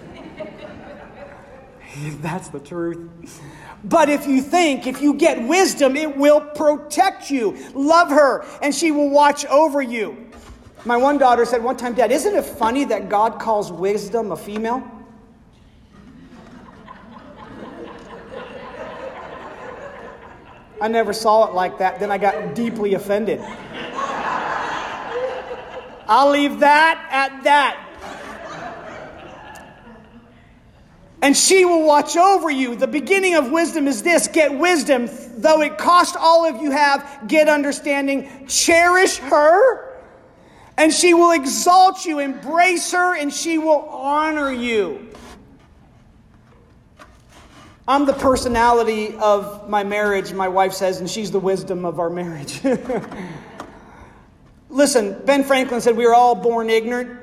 That's 2.20 2.48
the 2.48 2.61
truth. 2.61 3.40
But 3.88 4.09
if 4.09 4.27
you 4.27 4.42
think, 4.42 4.88
if 4.88 5.01
you 5.01 5.14
get 5.14 5.46
wisdom, 5.46 5.96
it 5.96 6.16
will 6.16 6.40
protect 6.40 7.31
you. 7.31 7.57
Love 7.72 8.11
her, 8.11 8.44
and 8.61 8.75
she 8.75 8.90
will 8.90 9.11
watch 9.11 9.46
over 9.46 9.81
you. 9.81 10.29
My 10.85 10.96
one 10.96 11.18
daughter 11.18 11.44
said 11.44 11.62
one 11.62 11.77
time, 11.77 11.94
Dad, 11.94 12.11
isn't 12.11 12.35
it 12.35 12.44
funny 12.44 12.85
that 12.87 13.09
God 13.09 13.38
calls 13.38 13.70
wisdom 13.70 14.33
a 14.33 14.37
female? 14.37 14.83
I 20.81 20.88
never 20.88 21.12
saw 21.12 21.46
it 21.49 21.55
like 21.55 21.79
that. 21.79 22.01
Then 22.01 22.11
I 22.11 22.18
got 22.18 22.57
deeply 22.57 22.94
offended. 22.94 23.40
I'll 26.09 26.31
leave 26.31 26.61
that 26.61 27.09
at 27.11 27.44
that. 27.44 27.86
And 31.26 31.36
she 31.36 31.64
will 31.64 31.82
watch 31.82 32.16
over 32.16 32.48
you. 32.48 32.76
The 32.76 32.86
beginning 32.86 33.34
of 33.34 33.50
wisdom 33.50 33.88
is 33.88 34.04
this 34.04 34.28
get 34.28 34.56
wisdom, 34.56 35.08
though 35.38 35.60
it 35.60 35.76
cost 35.76 36.14
all 36.16 36.48
of 36.48 36.62
you 36.62 36.70
have, 36.70 37.24
get 37.26 37.48
understanding. 37.48 38.46
Cherish 38.46 39.16
her, 39.16 40.00
and 40.76 40.92
she 40.92 41.14
will 41.14 41.32
exalt 41.32 42.04
you. 42.04 42.20
Embrace 42.20 42.92
her, 42.92 43.16
and 43.16 43.32
she 43.32 43.58
will 43.58 43.88
honor 43.88 44.52
you. 44.52 45.08
I'm 47.88 48.06
the 48.06 48.12
personality 48.12 49.16
of 49.16 49.68
my 49.68 49.82
marriage, 49.82 50.32
my 50.32 50.46
wife 50.46 50.74
says, 50.74 51.00
and 51.00 51.10
she's 51.10 51.32
the 51.32 51.40
wisdom 51.40 51.84
of 51.84 51.98
our 51.98 52.08
marriage. 52.08 52.60
Listen, 54.70 55.20
Ben 55.24 55.42
Franklin 55.42 55.80
said 55.80 55.96
we 55.96 56.06
are 56.06 56.14
all 56.14 56.36
born 56.36 56.70
ignorant, 56.70 57.18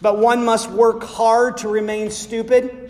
but 0.00 0.16
one 0.16 0.42
must 0.42 0.70
work 0.70 1.02
hard 1.02 1.58
to 1.58 1.68
remain 1.68 2.10
stupid. 2.10 2.81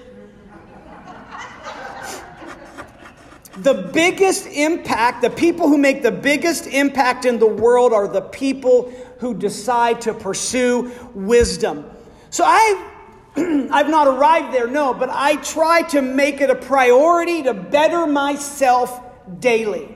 The 3.56 3.90
biggest 3.92 4.46
impact, 4.46 5.20
the 5.20 5.30
people 5.30 5.68
who 5.68 5.76
make 5.76 6.02
the 6.02 6.10
biggest 6.10 6.66
impact 6.66 7.26
in 7.26 7.38
the 7.38 7.46
world 7.46 7.92
are 7.92 8.08
the 8.08 8.22
people 8.22 8.90
who 9.18 9.34
decide 9.34 10.00
to 10.02 10.14
pursue 10.14 10.90
wisdom. 11.14 11.84
So 12.30 12.44
I 12.44 12.88
I've 13.36 13.88
not 13.88 14.08
arrived 14.08 14.54
there, 14.54 14.66
no, 14.66 14.92
but 14.92 15.08
I 15.10 15.36
try 15.36 15.82
to 15.88 16.02
make 16.02 16.40
it 16.40 16.50
a 16.50 16.54
priority 16.54 17.42
to 17.44 17.54
better 17.54 18.06
myself 18.06 19.00
daily. 19.40 19.88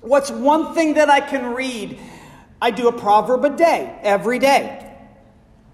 What's 0.00 0.30
one 0.30 0.74
thing 0.74 0.94
that 0.94 1.08
I 1.08 1.20
can 1.20 1.54
read? 1.54 1.98
I 2.60 2.70
do 2.70 2.88
a 2.88 2.92
proverb 2.92 3.44
a 3.44 3.56
day, 3.56 3.98
every 4.02 4.38
day. 4.38 4.80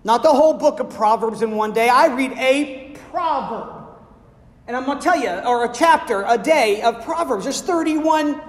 Not 0.05 0.23
the 0.23 0.31
whole 0.31 0.55
book 0.55 0.81
of 0.81 0.91
Proverbs 0.91 1.43
in 1.43 1.53
one 1.53 1.73
day. 1.73 1.89
I 1.89 2.07
read 2.07 2.33
a 2.33 2.97
proverb. 3.11 3.80
And 4.71 4.77
I'm 4.77 4.85
going 4.85 4.99
to 4.99 5.03
tell 5.03 5.21
you, 5.21 5.31
or 5.31 5.65
a 5.65 5.73
chapter 5.75 6.25
a 6.29 6.39
day 6.39 6.81
of 6.83 7.03
Proverbs. 7.03 7.43
There's 7.43 7.61
31 7.61 8.41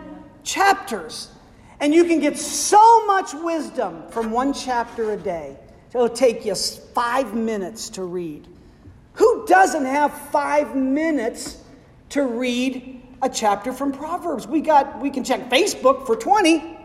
chapters. 0.44 1.32
And 1.80 1.96
you 1.96 2.04
can 2.04 2.20
get 2.20 2.38
so 2.38 3.08
much 3.08 3.34
wisdom 3.34 4.04
from 4.12 4.30
one 4.30 4.54
chapter 4.54 5.14
a 5.14 5.18
day. 5.18 5.58
It'll 5.90 6.08
take 6.08 6.46
you 6.46 6.54
five 6.54 7.34
minutes 7.34 7.90
to 7.90 8.04
read. 8.04 8.48
Who 9.14 9.48
doesn't 9.48 9.86
have 9.86 10.14
five 10.30 10.76
minutes 10.76 11.58
to 12.10 12.22
read 12.22 13.02
a 13.24 13.28
chapter 13.28 13.74
from 13.74 13.92
Proverbs? 13.92 14.46
We 14.46 14.62
got 14.62 15.02
we 15.02 15.10
can 15.10 15.24
check 15.24 15.50
Facebook 15.50 16.06
for 16.06 16.16
20, 16.16 16.78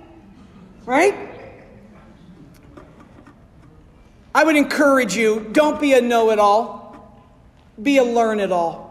right? 0.86 1.14
I 4.34 4.44
would 4.44 4.56
encourage 4.56 5.14
you, 5.14 5.46
don't 5.52 5.78
be 5.78 5.92
a 5.92 6.00
know-it-all. 6.00 7.20
be 7.82 7.98
a 7.98 8.02
learn 8.02 8.40
it 8.40 8.50
all. 8.50 8.85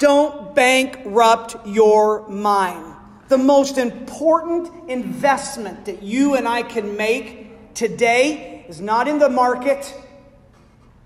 Don't 0.00 0.54
bankrupt 0.54 1.66
your 1.66 2.26
mind. 2.26 2.96
The 3.28 3.36
most 3.36 3.76
important 3.76 4.88
investment 4.88 5.84
that 5.84 6.02
you 6.02 6.36
and 6.36 6.48
I 6.48 6.62
can 6.62 6.96
make 6.96 7.74
today 7.74 8.64
is 8.66 8.80
not 8.80 9.08
in 9.08 9.18
the 9.18 9.28
market, 9.28 9.94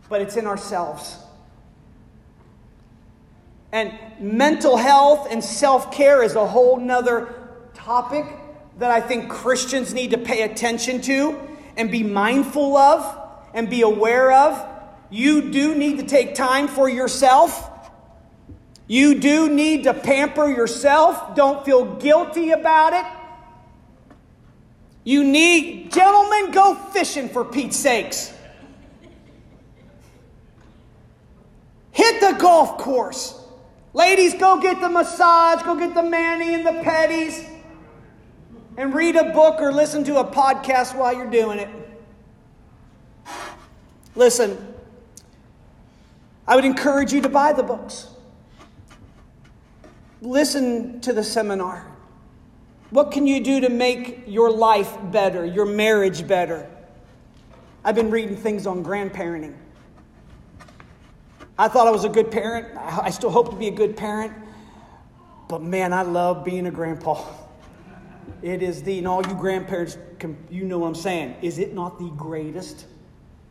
but 0.08 0.22
it's 0.22 0.36
in 0.36 0.46
ourselves. 0.46 1.18
And 3.72 3.92
mental 4.20 4.76
health 4.76 5.26
and 5.28 5.42
self 5.42 5.90
care 5.90 6.22
is 6.22 6.36
a 6.36 6.46
whole 6.46 6.78
nother 6.78 7.50
topic 7.74 8.24
that 8.78 8.92
I 8.92 9.00
think 9.00 9.28
Christians 9.28 9.92
need 9.92 10.12
to 10.12 10.18
pay 10.18 10.42
attention 10.42 11.00
to 11.02 11.40
and 11.76 11.90
be 11.90 12.04
mindful 12.04 12.76
of 12.76 13.18
and 13.54 13.68
be 13.68 13.82
aware 13.82 14.32
of. 14.32 14.68
You 15.10 15.50
do 15.50 15.74
need 15.74 15.98
to 15.98 16.06
take 16.06 16.36
time 16.36 16.68
for 16.68 16.88
yourself. 16.88 17.72
You 18.86 19.18
do 19.18 19.48
need 19.48 19.84
to 19.84 19.94
pamper 19.94 20.48
yourself. 20.48 21.34
Don't 21.34 21.64
feel 21.64 21.96
guilty 21.96 22.50
about 22.50 22.92
it. 22.92 23.06
You 25.04 25.24
need, 25.24 25.92
gentlemen, 25.92 26.50
go 26.50 26.74
fishing 26.74 27.28
for 27.28 27.44
Pete's 27.44 27.76
sakes. 27.76 28.32
Hit 31.92 32.20
the 32.20 32.32
golf 32.32 32.78
course. 32.78 33.40
Ladies, 33.92 34.34
go 34.34 34.60
get 34.60 34.80
the 34.80 34.88
massage, 34.88 35.62
go 35.62 35.76
get 35.76 35.94
the 35.94 36.02
mani 36.02 36.54
and 36.54 36.66
the 36.66 36.72
petties, 36.72 37.48
and 38.76 38.92
read 38.92 39.14
a 39.14 39.32
book 39.32 39.60
or 39.60 39.72
listen 39.72 40.02
to 40.04 40.18
a 40.18 40.24
podcast 40.24 40.96
while 40.96 41.14
you're 41.14 41.30
doing 41.30 41.60
it. 41.60 41.68
Listen, 44.16 44.74
I 46.46 46.56
would 46.56 46.64
encourage 46.64 47.12
you 47.12 47.20
to 47.20 47.28
buy 47.28 47.52
the 47.52 47.62
books. 47.62 48.08
Listen 50.24 51.02
to 51.02 51.12
the 51.12 51.22
seminar. 51.22 51.86
What 52.88 53.12
can 53.12 53.26
you 53.26 53.44
do 53.44 53.60
to 53.60 53.68
make 53.68 54.24
your 54.26 54.50
life 54.50 54.96
better, 55.12 55.44
your 55.44 55.66
marriage 55.66 56.26
better? 56.26 56.66
I've 57.84 57.94
been 57.94 58.10
reading 58.10 58.34
things 58.34 58.66
on 58.66 58.82
grandparenting. 58.82 59.54
I 61.58 61.68
thought 61.68 61.86
I 61.86 61.90
was 61.90 62.04
a 62.04 62.08
good 62.08 62.30
parent. 62.30 62.74
I 62.74 63.10
still 63.10 63.28
hope 63.28 63.50
to 63.50 63.56
be 63.56 63.68
a 63.68 63.70
good 63.70 63.98
parent. 63.98 64.32
But 65.46 65.60
man, 65.60 65.92
I 65.92 66.00
love 66.00 66.42
being 66.42 66.66
a 66.66 66.70
grandpa. 66.70 67.22
It 68.40 68.62
is 68.62 68.82
the, 68.82 68.96
and 68.96 69.06
all 69.06 69.24
you 69.26 69.34
grandparents, 69.34 69.98
you 70.48 70.64
know 70.64 70.78
what 70.78 70.86
I'm 70.86 70.94
saying. 70.94 71.36
Is 71.42 71.58
it 71.58 71.74
not 71.74 71.98
the 71.98 72.08
greatest 72.16 72.86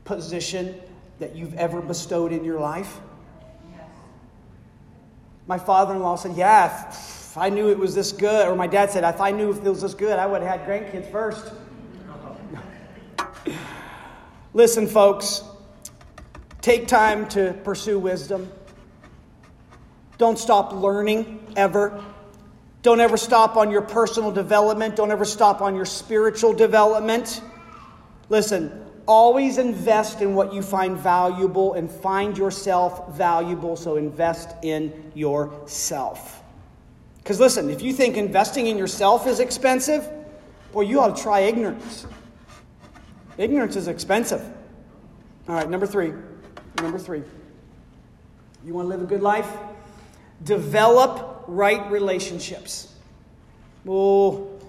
position 0.06 0.82
that 1.20 1.36
you've 1.36 1.54
ever 1.54 1.82
bestowed 1.82 2.32
in 2.32 2.44
your 2.44 2.60
life? 2.60 3.00
My 5.48 5.58
father 5.58 5.94
in 5.96 6.02
law 6.02 6.16
said, 6.16 6.36
Yeah, 6.36 6.90
if 6.90 7.38
I 7.38 7.50
knew 7.50 7.70
it 7.70 7.78
was 7.78 7.96
this 7.96 8.12
good, 8.12 8.48
or 8.48 8.56
my 8.56 8.68
dad 8.68 8.92
said, 8.92 9.04
If 9.04 9.22
I 9.22 9.32
knew 9.32 9.50
if 9.50 9.58
it 9.58 9.70
was 9.70 9.82
this 9.82 9.94
good, 9.94 10.20
I 10.20 10.26
would 10.26 10.42
have 10.42 10.60
had 10.60 10.68
grandkids 10.68 11.12
first. 11.12 11.52
Listen, 14.54 14.88
folks, 14.88 15.44
Take 16.64 16.88
time 16.88 17.28
to 17.28 17.52
pursue 17.66 18.00
wisdom. 18.00 18.50
Don't 20.18 20.40
stop 20.40 20.72
learning 20.72 21.46
ever. 21.58 22.02
Don't 22.84 23.02
ever 23.02 23.18
stop 23.18 23.58
on 23.58 23.70
your 23.70 23.82
personal 23.82 24.32
development. 24.32 24.96
Don't 24.96 25.12
ever 25.12 25.26
stop 25.26 25.62
on 25.62 25.76
your 25.76 25.84
spiritual 25.84 26.54
development. 26.54 27.42
Listen, 28.30 28.86
always 29.06 29.58
invest 29.58 30.22
in 30.22 30.36
what 30.36 30.54
you 30.54 30.62
find 30.62 30.98
valuable 30.98 31.74
and 31.74 31.90
find 31.90 32.38
yourself 32.38 33.16
valuable, 33.16 33.76
so 33.76 33.96
invest 33.96 34.56
in 34.62 35.12
yourself. 35.14 36.44
Because 37.18 37.40
listen, 37.40 37.70
if 37.70 37.82
you 37.82 37.94
think 37.94 38.18
investing 38.18 38.68
in 38.68 38.78
yourself 38.78 39.28
is 39.28 39.40
expensive, 39.40 40.10
boy, 40.72 40.82
you 40.82 41.00
ought 41.00 41.16
to 41.16 41.22
try 41.22 41.42
ignorance. 41.42 42.06
Ignorance 43.38 43.76
is 43.76 43.88
expensive. 43.88 44.42
All 45.48 45.56
right, 45.56 45.70
number 45.70 45.88
three. 45.88 46.14
Number 46.82 46.98
three, 46.98 47.22
you 48.66 48.74
want 48.74 48.86
to 48.86 48.90
live 48.90 49.02
a 49.02 49.06
good 49.06 49.22
life? 49.22 49.48
Develop 50.44 51.44
right 51.48 51.90
relationships. 51.92 52.94
Oh, 53.88 54.60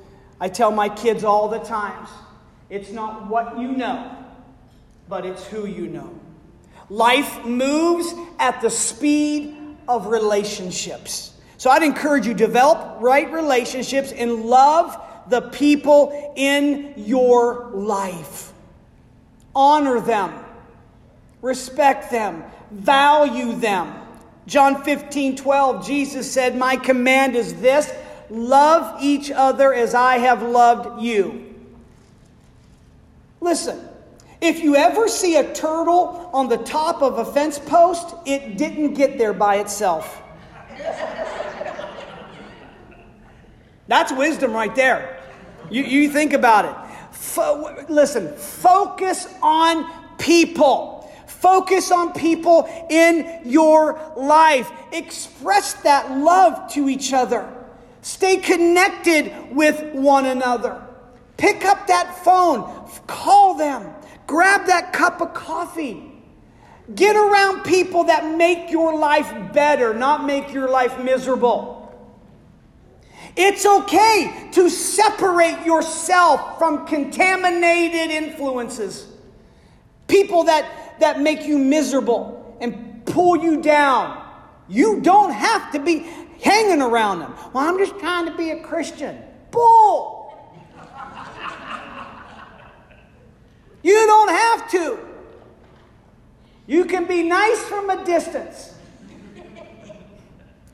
I 0.41 0.49
tell 0.49 0.71
my 0.71 0.89
kids 0.89 1.25
all 1.25 1.49
the 1.49 1.61
times 1.61 2.09
it's 2.71 2.91
not 2.91 3.29
what 3.29 3.59
you 3.59 3.73
know, 3.73 4.14
but 5.09 5.27
it's 5.27 5.45
who 5.47 5.67
you 5.67 5.87
know. 5.87 6.19
Life 6.89 7.45
moves 7.45 8.13
at 8.39 8.61
the 8.61 8.71
speed 8.71 9.57
of 9.89 10.07
relationships. 10.07 11.33
So 11.57 11.71
I'd 11.71 11.83
encourage 11.83 12.27
you 12.27 12.35
develop 12.35 13.01
right 13.01 13.31
relationships 13.33 14.13
and 14.13 14.45
love 14.45 15.01
the 15.29 15.41
people 15.41 16.33
in 16.37 16.95
your 16.97 17.71
life. 17.73 18.53
Honor 19.55 20.01
them 20.01 20.45
respect 21.45 22.11
them, 22.11 22.43
value 22.71 23.55
them. 23.55 23.95
John 24.47 24.83
15, 24.83 25.37
12, 25.37 25.87
Jesus 25.87 26.31
said, 26.31 26.57
My 26.57 26.77
command 26.77 27.37
is 27.37 27.55
this 27.61 27.93
love 28.31 29.01
each 29.03 29.31
other 29.31 29.73
as 29.73 29.95
I 29.95 30.17
have 30.19 30.43
loved 30.43 31.03
you. 31.03 31.55
Listen, 33.41 33.79
if 34.45 34.63
you 34.63 34.77
ever 34.77 35.09
see 35.09 35.37
a 35.37 35.55
turtle 35.55 36.31
on 36.33 36.49
the 36.49 36.59
top 36.59 37.03
of 37.03 37.19
a 37.19 37.25
fence 37.25 37.59
post, 37.59 38.15
it 38.27 38.59
didn't 38.59 38.95
get 38.95 39.17
there 39.17 39.33
by 39.33 39.57
itself. 39.57 40.23
That's 43.87 44.13
wisdom 44.13 44.53
right 44.53 44.75
there. 44.75 45.23
You, 45.71 45.83
you 45.83 46.11
think 46.11 46.33
about 46.33 46.65
it. 46.67 47.15
Fo- 47.15 47.87
listen, 47.89 48.35
focus 48.37 49.27
on 49.43 50.17
people. 50.19 51.11
Focus 51.27 51.91
on 51.91 52.13
people 52.13 52.69
in 52.91 53.41
your 53.45 53.99
life. 54.17 54.71
Express 54.93 55.75
that 55.83 56.11
love 56.19 56.71
to 56.73 56.89
each 56.89 57.13
other. 57.13 57.51
Stay 58.03 58.37
connected 58.37 59.55
with 59.55 59.95
one 59.95 60.27
another. 60.27 60.83
Pick 61.37 61.65
up 61.65 61.87
that 61.87 62.23
phone, 62.23 62.89
call 63.07 63.55
them, 63.55 63.93
grab 64.27 64.67
that 64.67 64.93
cup 64.93 65.21
of 65.21 65.35
coffee. 65.35 66.11
Get 66.95 67.17
around 67.17 67.65
people 67.65 68.05
that 68.05 68.37
make 68.37 68.71
your 68.71 68.99
life 68.99 69.53
better, 69.53 69.95
not 69.95 70.27
make 70.27 70.53
your 70.53 70.69
life 70.69 71.03
miserable. 71.03 71.81
It's 73.37 73.65
okay 73.65 74.49
to 74.53 74.69
separate 74.69 75.65
yourself 75.65 76.59
from 76.59 76.87
contaminated 76.87 78.11
influences. 78.11 79.09
People 80.07 80.45
that 80.45 81.01
that 81.01 81.21
make 81.21 81.45
you 81.45 81.59
miserable 81.59 82.57
and 82.61 83.05
pull 83.07 83.37
you 83.37 83.61
down. 83.61 84.23
You 84.69 85.01
don't 85.01 85.33
have 85.33 85.73
to 85.73 85.79
be 85.79 86.07
hanging 86.43 86.81
around 86.81 87.21
them. 87.21 87.35
Well, 87.53 87.69
I'm 87.69 87.79
just 87.79 87.99
trying 87.99 88.27
to 88.27 88.37
be 88.37 88.51
a 88.51 88.63
Christian. 88.63 89.21
Bull! 89.51 90.24
You 93.85 94.07
don't 94.07 94.31
have 94.31 94.71
to. 94.71 94.99
You 96.67 96.87
can 96.87 97.05
be 97.05 97.23
nice 97.23 97.61
from 97.65 97.91
a 97.91 98.03
distance. 98.03 98.75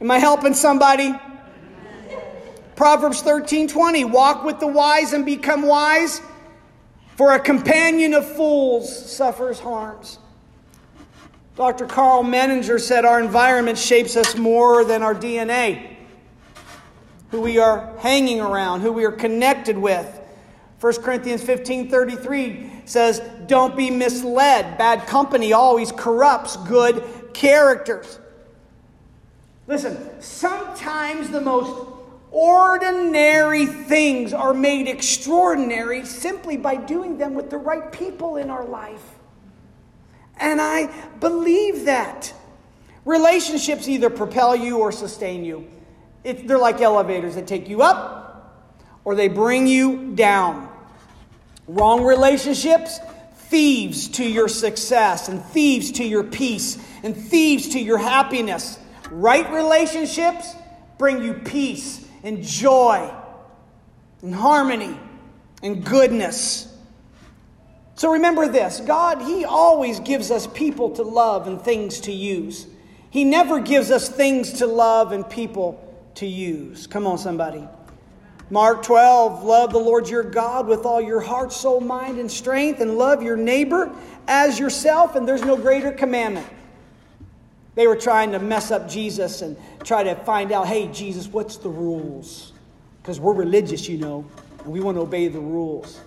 Am 0.01 0.11
I 0.11 0.19
helping 0.19 0.55
somebody? 0.55 1.13
Proverbs 2.77 3.21
13 3.21 3.67
20. 3.67 4.05
Walk 4.05 4.45
with 4.45 4.61
the 4.61 4.69
wise 4.69 5.13
and 5.13 5.27
become 5.27 5.63
wise 5.63 6.23
for 7.17 7.35
a 7.35 7.41
companion 7.41 8.15
of 8.15 8.25
fools 8.37 9.11
suffers 9.11 9.59
harms. 9.59 10.21
Dr. 11.57 11.87
Karl 11.87 12.23
Menninger 12.23 12.81
said 12.81 13.05
our 13.05 13.21
environment 13.21 13.77
shapes 13.77 14.17
us 14.17 14.37
more 14.37 14.85
than 14.85 15.03
our 15.03 15.17
DNA, 15.17 15.97
who 17.33 17.41
we 17.41 17.59
are 17.59 17.93
hanging 17.99 18.41
around, 18.41 18.83
who 18.83 18.93
we 18.93 19.05
are 19.05 19.13
connected 19.13 19.77
with. 19.77 20.19
1 20.81 20.95
Corinthians 21.03 21.43
15 21.43 21.91
33 21.91 22.80
says, 22.91 23.21
Don't 23.47 23.77
be 23.77 23.91
misled. 23.91 24.79
Bad 24.79 25.07
company 25.07 25.53
always 25.53 25.93
corrupts 25.93 26.57
good 26.57 27.03
characters. 27.33 28.19
Listen, 29.67 30.21
sometimes 30.21 31.31
the 31.31 31.41
most 31.41 31.91
Ordinary 32.33 33.67
things 33.67 34.33
are 34.33 34.55
made 34.55 34.87
extraordinary 34.87 36.05
simply 36.05 36.57
by 36.57 36.77
doing 36.77 37.19
them 37.19 37.35
with 37.35 37.51
the 37.51 37.59
right 37.59 37.91
people 37.91 38.37
in 38.37 38.51
our 38.51 38.65
life. 38.65 39.03
And 40.39 40.61
I 40.61 40.87
believe 41.19 41.87
that. 41.87 42.33
Relationships 43.05 43.89
either 43.89 44.11
propel 44.11 44.55
you 44.55 44.79
or 44.79 44.93
sustain 44.93 45.45
you. 45.45 45.67
It, 46.23 46.47
they're 46.47 46.59
like 46.59 46.81
elevators 46.81 47.35
that 47.35 47.47
take 47.47 47.69
you 47.69 47.83
up 47.83 48.63
or 49.05 49.15
they 49.17 49.27
bring 49.27 49.67
you 49.67 50.15
down. 50.15 50.70
Wrong 51.73 52.03
relationships 52.03 52.99
thieves 53.51 54.09
to 54.09 54.25
your 54.25 54.49
success, 54.49 55.29
and 55.29 55.43
thieves 55.43 55.93
to 55.93 56.05
your 56.05 56.25
peace, 56.25 56.79
and 57.03 57.17
thieves 57.17 57.71
to 57.71 57.81
your 57.81 57.99
happiness. 57.99 58.79
Right 59.11 59.49
relationships 59.53 60.55
bring 60.99 61.23
you 61.23 61.35
peace 61.35 62.05
and 62.23 62.43
joy 62.43 63.13
and 64.23 64.35
harmony 64.35 64.99
and 65.63 65.85
goodness. 65.85 66.67
So 67.95 68.13
remember 68.13 68.49
this 68.49 68.81
God, 68.81 69.23
He 69.23 69.45
always 69.45 70.01
gives 70.01 70.33
us 70.33 70.49
people 70.49 70.91
to 70.97 71.03
love 71.03 71.47
and 71.47 71.61
things 71.61 72.01
to 72.01 72.13
use. 72.13 72.67
He 73.11 73.25
never 73.25 73.61
gives 73.61 73.93
us 73.93 74.09
things 74.09 74.55
to 74.55 74.67
love 74.67 75.13
and 75.13 75.29
people 75.29 75.87
to 76.17 76.27
use. 76.27 76.89
Come 76.89 77.07
on, 77.07 77.19
somebody. 77.19 77.67
Mark 78.53 78.83
12, 78.83 79.45
love 79.45 79.71
the 79.71 79.79
Lord 79.79 80.09
your 80.09 80.25
God 80.25 80.67
with 80.67 80.85
all 80.85 81.01
your 81.01 81.21
heart, 81.21 81.53
soul, 81.53 81.81
mind, 81.81 82.19
and 82.19 82.29
strength, 82.29 82.81
and 82.81 82.99
love 82.99 83.23
your 83.23 83.37
neighbor 83.37 83.95
as 84.27 84.59
yourself, 84.59 85.15
and 85.15 85.27
there's 85.27 85.43
no 85.43 85.57
greater 85.57 85.93
commandment. 85.93 86.49
They 87.77 87.87
were 87.87 87.95
trying 87.95 88.33
to 88.33 88.41
mess 88.41 88.73
up 88.73 88.89
Jesus 88.89 89.43
and 89.43 89.57
try 89.85 90.03
to 90.03 90.17
find 90.17 90.51
out, 90.51 90.67
hey, 90.67 90.89
Jesus, 90.89 91.29
what's 91.29 91.59
the 91.59 91.69
rules? 91.69 92.53
Because 93.01 93.21
we're 93.21 93.35
religious, 93.35 93.89
you 93.89 93.99
know, 93.99 94.27
and 94.65 94.73
we 94.73 94.81
want 94.81 94.97
to 94.97 95.03
obey 95.03 95.29
the 95.29 95.39
rules. 95.39 96.01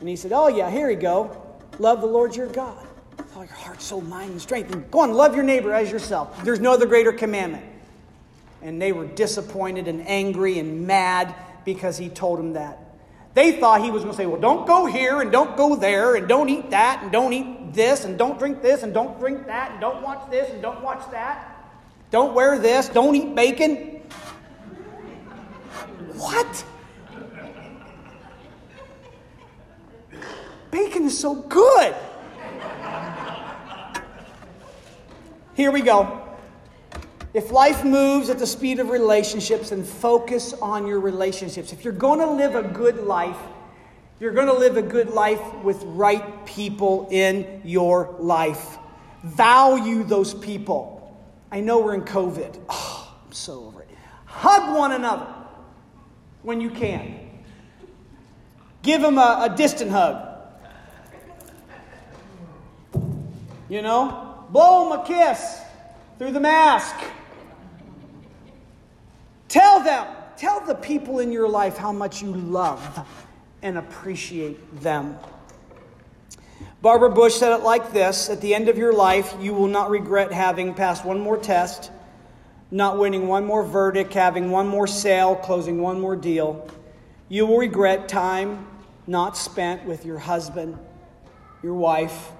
And 0.00 0.08
he 0.08 0.14
said, 0.14 0.32
oh, 0.32 0.48
yeah, 0.48 0.70
here 0.70 0.88
we 0.88 0.94
go. 0.94 1.42
Love 1.78 2.02
the 2.02 2.06
Lord 2.06 2.36
your 2.36 2.48
God 2.48 2.86
with 3.16 3.34
all 3.34 3.46
your 3.46 3.54
heart, 3.54 3.80
soul, 3.80 4.02
mind, 4.02 4.32
and 4.32 4.42
strength. 4.42 4.74
And 4.74 4.88
go 4.90 5.00
on, 5.00 5.14
love 5.14 5.34
your 5.34 5.44
neighbor 5.44 5.72
as 5.72 5.90
yourself. 5.90 6.44
There's 6.44 6.60
no 6.60 6.72
other 6.72 6.86
greater 6.86 7.12
commandment. 7.12 7.64
And 8.60 8.80
they 8.80 8.92
were 8.92 9.06
disappointed 9.06 9.88
and 9.88 10.06
angry 10.06 10.58
and 10.58 10.86
mad 10.86 11.34
because 11.64 11.98
he 11.98 12.08
told 12.08 12.38
them 12.38 12.54
that. 12.54 12.78
They 13.34 13.52
thought 13.52 13.82
he 13.82 13.90
was 13.90 14.02
going 14.02 14.12
to 14.12 14.16
say, 14.16 14.26
Well, 14.26 14.40
don't 14.40 14.66
go 14.66 14.86
here 14.86 15.20
and 15.20 15.30
don't 15.30 15.56
go 15.56 15.76
there 15.76 16.16
and 16.16 16.26
don't 16.26 16.48
eat 16.48 16.70
that 16.70 17.02
and 17.02 17.12
don't 17.12 17.32
eat 17.32 17.72
this 17.72 18.04
and 18.04 18.18
don't 18.18 18.38
drink 18.38 18.62
this 18.62 18.82
and 18.82 18.92
don't 18.92 19.18
drink 19.20 19.46
that 19.46 19.72
and 19.72 19.80
don't 19.80 20.02
watch 20.02 20.28
this 20.30 20.50
and 20.50 20.60
don't 20.60 20.82
watch 20.82 21.08
that. 21.12 21.54
Don't 22.10 22.34
wear 22.34 22.58
this, 22.58 22.88
don't 22.88 23.14
eat 23.14 23.34
bacon. 23.34 24.02
What? 26.14 26.64
Bacon 30.70 31.04
is 31.04 31.18
so 31.18 31.34
good. 31.34 31.94
Here 35.54 35.70
we 35.70 35.82
go. 35.82 36.17
If 37.34 37.50
life 37.50 37.84
moves 37.84 38.30
at 38.30 38.38
the 38.38 38.46
speed 38.46 38.78
of 38.80 38.88
relationships, 38.88 39.70
then 39.70 39.84
focus 39.84 40.54
on 40.54 40.86
your 40.86 41.00
relationships. 41.00 41.72
If 41.72 41.84
you're 41.84 41.92
going 41.92 42.20
to 42.20 42.30
live 42.30 42.54
a 42.54 42.62
good 42.62 43.04
life, 43.04 43.36
you're 44.18 44.32
going 44.32 44.46
to 44.46 44.54
live 44.54 44.76
a 44.76 44.82
good 44.82 45.10
life 45.10 45.40
with 45.62 45.82
right 45.84 46.46
people 46.46 47.06
in 47.10 47.62
your 47.64 48.16
life. 48.18 48.78
Value 49.22 50.04
those 50.04 50.32
people. 50.32 51.16
I 51.52 51.60
know 51.60 51.80
we're 51.80 51.94
in 51.94 52.02
COVID. 52.02 52.58
Oh, 52.68 53.14
I'm 53.26 53.32
so 53.32 53.64
over 53.66 53.82
it. 53.82 53.88
Hug 54.24 54.76
one 54.76 54.92
another 54.92 55.26
when 56.42 56.60
you 56.60 56.70
can. 56.70 57.28
Give 58.82 59.02
them 59.02 59.18
a, 59.18 59.48
a 59.50 59.54
distant 59.54 59.90
hug. 59.90 60.24
You 63.68 63.82
know, 63.82 64.46
blow 64.50 64.88
them 64.88 65.00
a 65.00 65.06
kiss 65.06 65.60
through 66.18 66.32
the 66.32 66.40
mask. 66.40 66.96
Tell 69.48 69.82
them, 69.82 70.06
tell 70.36 70.64
the 70.64 70.74
people 70.74 71.18
in 71.18 71.32
your 71.32 71.48
life 71.48 71.76
how 71.76 71.92
much 71.92 72.22
you 72.22 72.32
love 72.32 73.06
and 73.62 73.78
appreciate 73.78 74.80
them. 74.80 75.16
Barbara 76.80 77.10
Bush 77.10 77.34
said 77.34 77.52
it 77.52 77.62
like 77.62 77.92
this 77.92 78.28
At 78.30 78.40
the 78.40 78.54
end 78.54 78.68
of 78.68 78.78
your 78.78 78.92
life, 78.92 79.34
you 79.40 79.54
will 79.54 79.66
not 79.66 79.90
regret 79.90 80.32
having 80.32 80.74
passed 80.74 81.04
one 81.04 81.20
more 81.20 81.36
test, 81.36 81.90
not 82.70 82.98
winning 82.98 83.26
one 83.26 83.44
more 83.44 83.64
verdict, 83.64 84.14
having 84.14 84.50
one 84.50 84.68
more 84.68 84.86
sale, 84.86 85.34
closing 85.34 85.80
one 85.80 86.00
more 86.00 86.14
deal. 86.14 86.68
You 87.28 87.46
will 87.46 87.58
regret 87.58 88.08
time 88.08 88.66
not 89.06 89.36
spent 89.36 89.86
with 89.86 90.04
your 90.04 90.18
husband, 90.18 90.78
your 91.62 91.74
wife, 91.74 92.30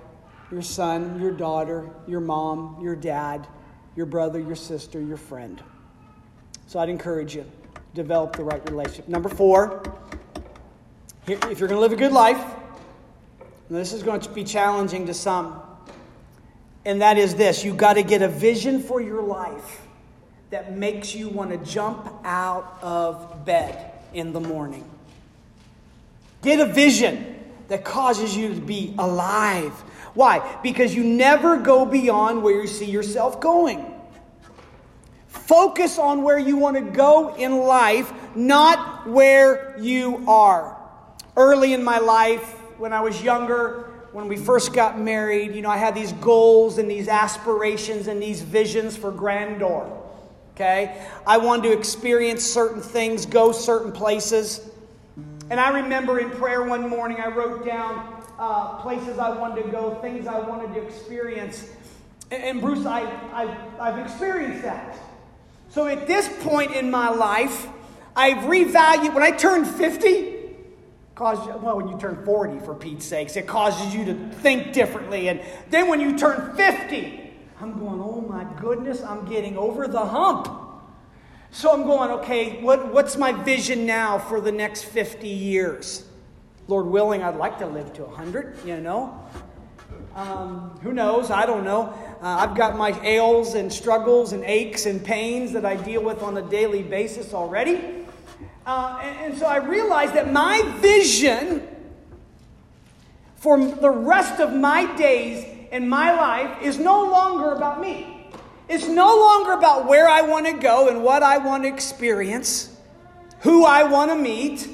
your 0.50 0.62
son, 0.62 1.20
your 1.20 1.32
daughter, 1.32 1.88
your 2.06 2.20
mom, 2.20 2.78
your 2.82 2.94
dad, 2.94 3.46
your 3.96 4.06
brother, 4.06 4.38
your 4.38 4.54
sister, 4.54 5.00
your 5.00 5.16
friend. 5.16 5.62
So 6.68 6.78
I'd 6.78 6.90
encourage 6.90 7.34
you 7.34 7.46
develop 7.94 8.36
the 8.36 8.44
right 8.44 8.62
relationship. 8.68 9.08
Number 9.08 9.30
four, 9.30 9.82
if 11.26 11.58
you're 11.58 11.66
going 11.66 11.70
to 11.70 11.80
live 11.80 11.92
a 11.92 11.96
good 11.96 12.12
life, 12.12 12.38
this 13.70 13.94
is 13.94 14.02
going 14.02 14.20
to 14.20 14.30
be 14.30 14.44
challenging 14.44 15.06
to 15.06 15.14
some, 15.14 15.62
and 16.84 17.00
that 17.00 17.16
is 17.16 17.34
this 17.34 17.64
you've 17.64 17.78
got 17.78 17.94
to 17.94 18.02
get 18.02 18.20
a 18.20 18.28
vision 18.28 18.82
for 18.82 19.00
your 19.00 19.22
life 19.22 19.80
that 20.50 20.76
makes 20.76 21.14
you 21.14 21.30
want 21.30 21.50
to 21.50 21.70
jump 21.70 22.06
out 22.22 22.78
of 22.82 23.46
bed 23.46 23.90
in 24.12 24.34
the 24.34 24.40
morning. 24.40 24.84
Get 26.42 26.60
a 26.60 26.66
vision 26.66 27.34
that 27.68 27.82
causes 27.82 28.36
you 28.36 28.54
to 28.54 28.60
be 28.60 28.94
alive. 28.98 29.72
Why? 30.12 30.58
Because 30.62 30.94
you 30.94 31.02
never 31.02 31.56
go 31.56 31.86
beyond 31.86 32.42
where 32.42 32.60
you 32.60 32.66
see 32.66 32.90
yourself 32.90 33.40
going. 33.40 33.94
Focus 35.48 35.98
on 35.98 36.22
where 36.24 36.38
you 36.38 36.58
want 36.58 36.76
to 36.76 36.82
go 36.82 37.34
in 37.36 37.56
life, 37.56 38.12
not 38.36 39.08
where 39.08 39.74
you 39.80 40.22
are. 40.28 40.76
Early 41.38 41.72
in 41.72 41.82
my 41.82 41.96
life, 41.96 42.44
when 42.76 42.92
I 42.92 43.00
was 43.00 43.22
younger, 43.22 43.90
when 44.12 44.28
we 44.28 44.36
first 44.36 44.74
got 44.74 45.00
married, 45.00 45.54
you 45.54 45.62
know, 45.62 45.70
I 45.70 45.78
had 45.78 45.94
these 45.94 46.12
goals 46.12 46.76
and 46.76 46.90
these 46.90 47.08
aspirations 47.08 48.08
and 48.08 48.22
these 48.22 48.42
visions 48.42 48.94
for 48.94 49.10
grandeur. 49.10 49.90
Okay? 50.54 51.02
I 51.26 51.38
wanted 51.38 51.70
to 51.70 51.72
experience 51.72 52.44
certain 52.44 52.82
things, 52.82 53.24
go 53.24 53.50
certain 53.50 53.90
places. 53.90 54.68
And 55.48 55.58
I 55.58 55.80
remember 55.80 56.18
in 56.18 56.28
prayer 56.28 56.62
one 56.64 56.86
morning, 56.90 57.20
I 57.20 57.28
wrote 57.28 57.64
down 57.64 58.22
uh, 58.38 58.82
places 58.82 59.18
I 59.18 59.30
wanted 59.30 59.62
to 59.62 59.70
go, 59.70 59.94
things 60.02 60.26
I 60.26 60.40
wanted 60.40 60.74
to 60.74 60.82
experience. 60.82 61.70
And, 62.30 62.42
and 62.44 62.60
Bruce, 62.60 62.84
I, 62.84 63.00
I, 63.32 63.56
I've 63.80 63.98
experienced 63.98 64.60
that. 64.60 64.98
So 65.70 65.86
at 65.86 66.06
this 66.06 66.28
point 66.42 66.72
in 66.72 66.90
my 66.90 67.10
life, 67.10 67.66
I've 68.16 68.44
revalued, 68.44 69.14
when 69.14 69.22
I 69.22 69.30
turned 69.30 69.66
50, 69.66 70.34
caused 71.14 71.46
well, 71.62 71.76
when 71.76 71.88
you 71.88 71.98
turn 71.98 72.24
40, 72.24 72.60
for 72.60 72.74
Pete's 72.74 73.04
sakes, 73.04 73.36
it 73.36 73.46
causes 73.46 73.94
you 73.94 74.04
to 74.06 74.14
think 74.14 74.72
differently. 74.72 75.28
And 75.28 75.40
then 75.68 75.88
when 75.88 76.00
you 76.00 76.16
turn 76.16 76.56
50, 76.56 77.32
I'm 77.60 77.78
going, 77.78 78.00
oh 78.00 78.20
my 78.20 78.46
goodness, 78.60 79.02
I'm 79.02 79.26
getting 79.26 79.56
over 79.56 79.88
the 79.88 80.04
hump. 80.04 80.48
So 81.50 81.72
I'm 81.72 81.84
going, 81.84 82.10
okay, 82.10 82.62
what, 82.62 82.92
what's 82.92 83.16
my 83.16 83.32
vision 83.32 83.86
now 83.86 84.18
for 84.18 84.40
the 84.40 84.52
next 84.52 84.84
50 84.84 85.28
years? 85.28 86.04
Lord 86.68 86.86
willing, 86.86 87.22
I'd 87.22 87.36
like 87.36 87.58
to 87.58 87.66
live 87.66 87.92
to 87.94 88.04
100, 88.04 88.58
you 88.64 88.80
know. 88.80 89.26
Um, 90.18 90.76
who 90.82 90.92
knows? 90.92 91.30
I 91.30 91.46
don't 91.46 91.62
know. 91.62 91.94
Uh, 92.20 92.26
I've 92.40 92.56
got 92.56 92.76
my 92.76 92.90
ails 93.04 93.54
and 93.54 93.72
struggles 93.72 94.32
and 94.32 94.42
aches 94.42 94.86
and 94.86 95.04
pains 95.04 95.52
that 95.52 95.64
I 95.64 95.76
deal 95.76 96.02
with 96.02 96.24
on 96.24 96.36
a 96.36 96.42
daily 96.42 96.82
basis 96.82 97.32
already. 97.32 98.04
Uh, 98.66 98.98
and, 99.00 99.16
and 99.26 99.38
so 99.38 99.46
I 99.46 99.58
realized 99.58 100.14
that 100.14 100.32
my 100.32 100.60
vision 100.78 101.68
for 103.36 103.64
the 103.64 103.90
rest 103.90 104.40
of 104.40 104.52
my 104.52 104.92
days 104.96 105.68
in 105.70 105.88
my 105.88 106.10
life 106.10 106.62
is 106.62 106.80
no 106.80 107.04
longer 107.04 107.52
about 107.52 107.80
me. 107.80 108.28
It's 108.68 108.88
no 108.88 109.16
longer 109.16 109.52
about 109.52 109.86
where 109.86 110.08
I 110.08 110.22
want 110.22 110.46
to 110.46 110.52
go 110.52 110.88
and 110.88 111.04
what 111.04 111.22
I 111.22 111.38
want 111.38 111.62
to 111.62 111.68
experience, 111.68 112.76
who 113.42 113.64
I 113.64 113.84
want 113.84 114.10
to 114.10 114.16
meet. 114.16 114.68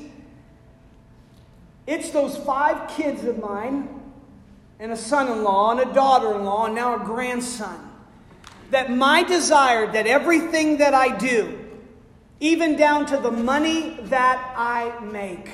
It's 1.87 2.09
those 2.09 2.35
five 2.35 2.89
kids 2.89 3.25
of 3.25 3.39
mine 3.41 4.01
and 4.79 4.93
a 4.93 4.97
son 4.97 5.31
in 5.31 5.45
law 5.45 5.71
and 5.71 5.81
a 5.81 5.93
daughter 5.93 6.35
in 6.35 6.45
law 6.45 6.67
and 6.67 6.75
now 6.75 7.01
a 7.01 7.05
grandson. 7.05 7.91
That 8.71 8.91
my 8.91 9.23
desire 9.23 9.91
that 9.93 10.07
everything 10.07 10.79
that 10.79 10.95
I 10.95 11.17
do, 11.17 11.59
even 12.41 12.77
down 12.77 13.07
to 13.07 13.17
the 13.17 13.31
money 13.31 13.99
that 14.05 14.55
I 14.57 14.99
make, 15.01 15.49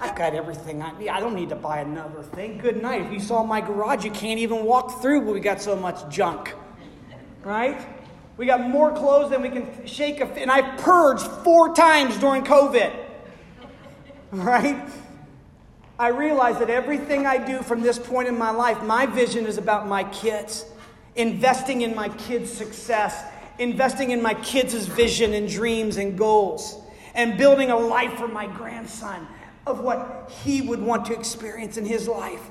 I've 0.00 0.14
got 0.14 0.34
everything 0.34 0.82
I 0.82 0.96
need. 0.98 1.08
I 1.08 1.18
don't 1.18 1.34
need 1.34 1.48
to 1.48 1.56
buy 1.56 1.80
another 1.80 2.22
thing. 2.22 2.58
Good 2.58 2.80
night. 2.80 3.02
If 3.02 3.12
you 3.12 3.20
saw 3.20 3.42
my 3.42 3.60
garage, 3.60 4.04
you 4.04 4.12
can't 4.12 4.38
even 4.38 4.64
walk 4.64 5.02
through, 5.02 5.20
we 5.20 5.40
got 5.40 5.60
so 5.60 5.74
much 5.74 6.08
junk. 6.08 6.54
Right? 7.42 7.84
We 8.36 8.46
got 8.46 8.60
more 8.60 8.92
clothes 8.92 9.30
than 9.30 9.42
we 9.42 9.48
can 9.48 9.86
shake 9.86 10.20
a. 10.20 10.26
And 10.40 10.50
I 10.50 10.76
purged 10.76 11.26
four 11.42 11.74
times 11.74 12.16
during 12.18 12.44
COVID. 12.44 13.06
Right? 14.30 14.86
I 15.98 16.08
realize 16.08 16.58
that 16.60 16.70
everything 16.70 17.26
I 17.26 17.38
do 17.38 17.60
from 17.62 17.80
this 17.80 17.98
point 17.98 18.28
in 18.28 18.38
my 18.38 18.50
life, 18.50 18.82
my 18.84 19.06
vision 19.06 19.46
is 19.46 19.58
about 19.58 19.88
my 19.88 20.04
kids, 20.04 20.64
investing 21.16 21.80
in 21.82 21.94
my 21.94 22.08
kids' 22.08 22.52
success, 22.52 23.24
investing 23.58 24.12
in 24.12 24.22
my 24.22 24.34
kids' 24.34 24.86
vision 24.86 25.34
and 25.34 25.48
dreams 25.48 25.96
and 25.96 26.16
goals, 26.16 26.80
and 27.14 27.36
building 27.36 27.70
a 27.70 27.76
life 27.76 28.14
for 28.14 28.28
my 28.28 28.46
grandson 28.46 29.26
of 29.66 29.80
what 29.80 30.30
he 30.44 30.62
would 30.62 30.80
want 30.80 31.04
to 31.06 31.14
experience 31.14 31.76
in 31.76 31.84
his 31.84 32.06
life. 32.06 32.48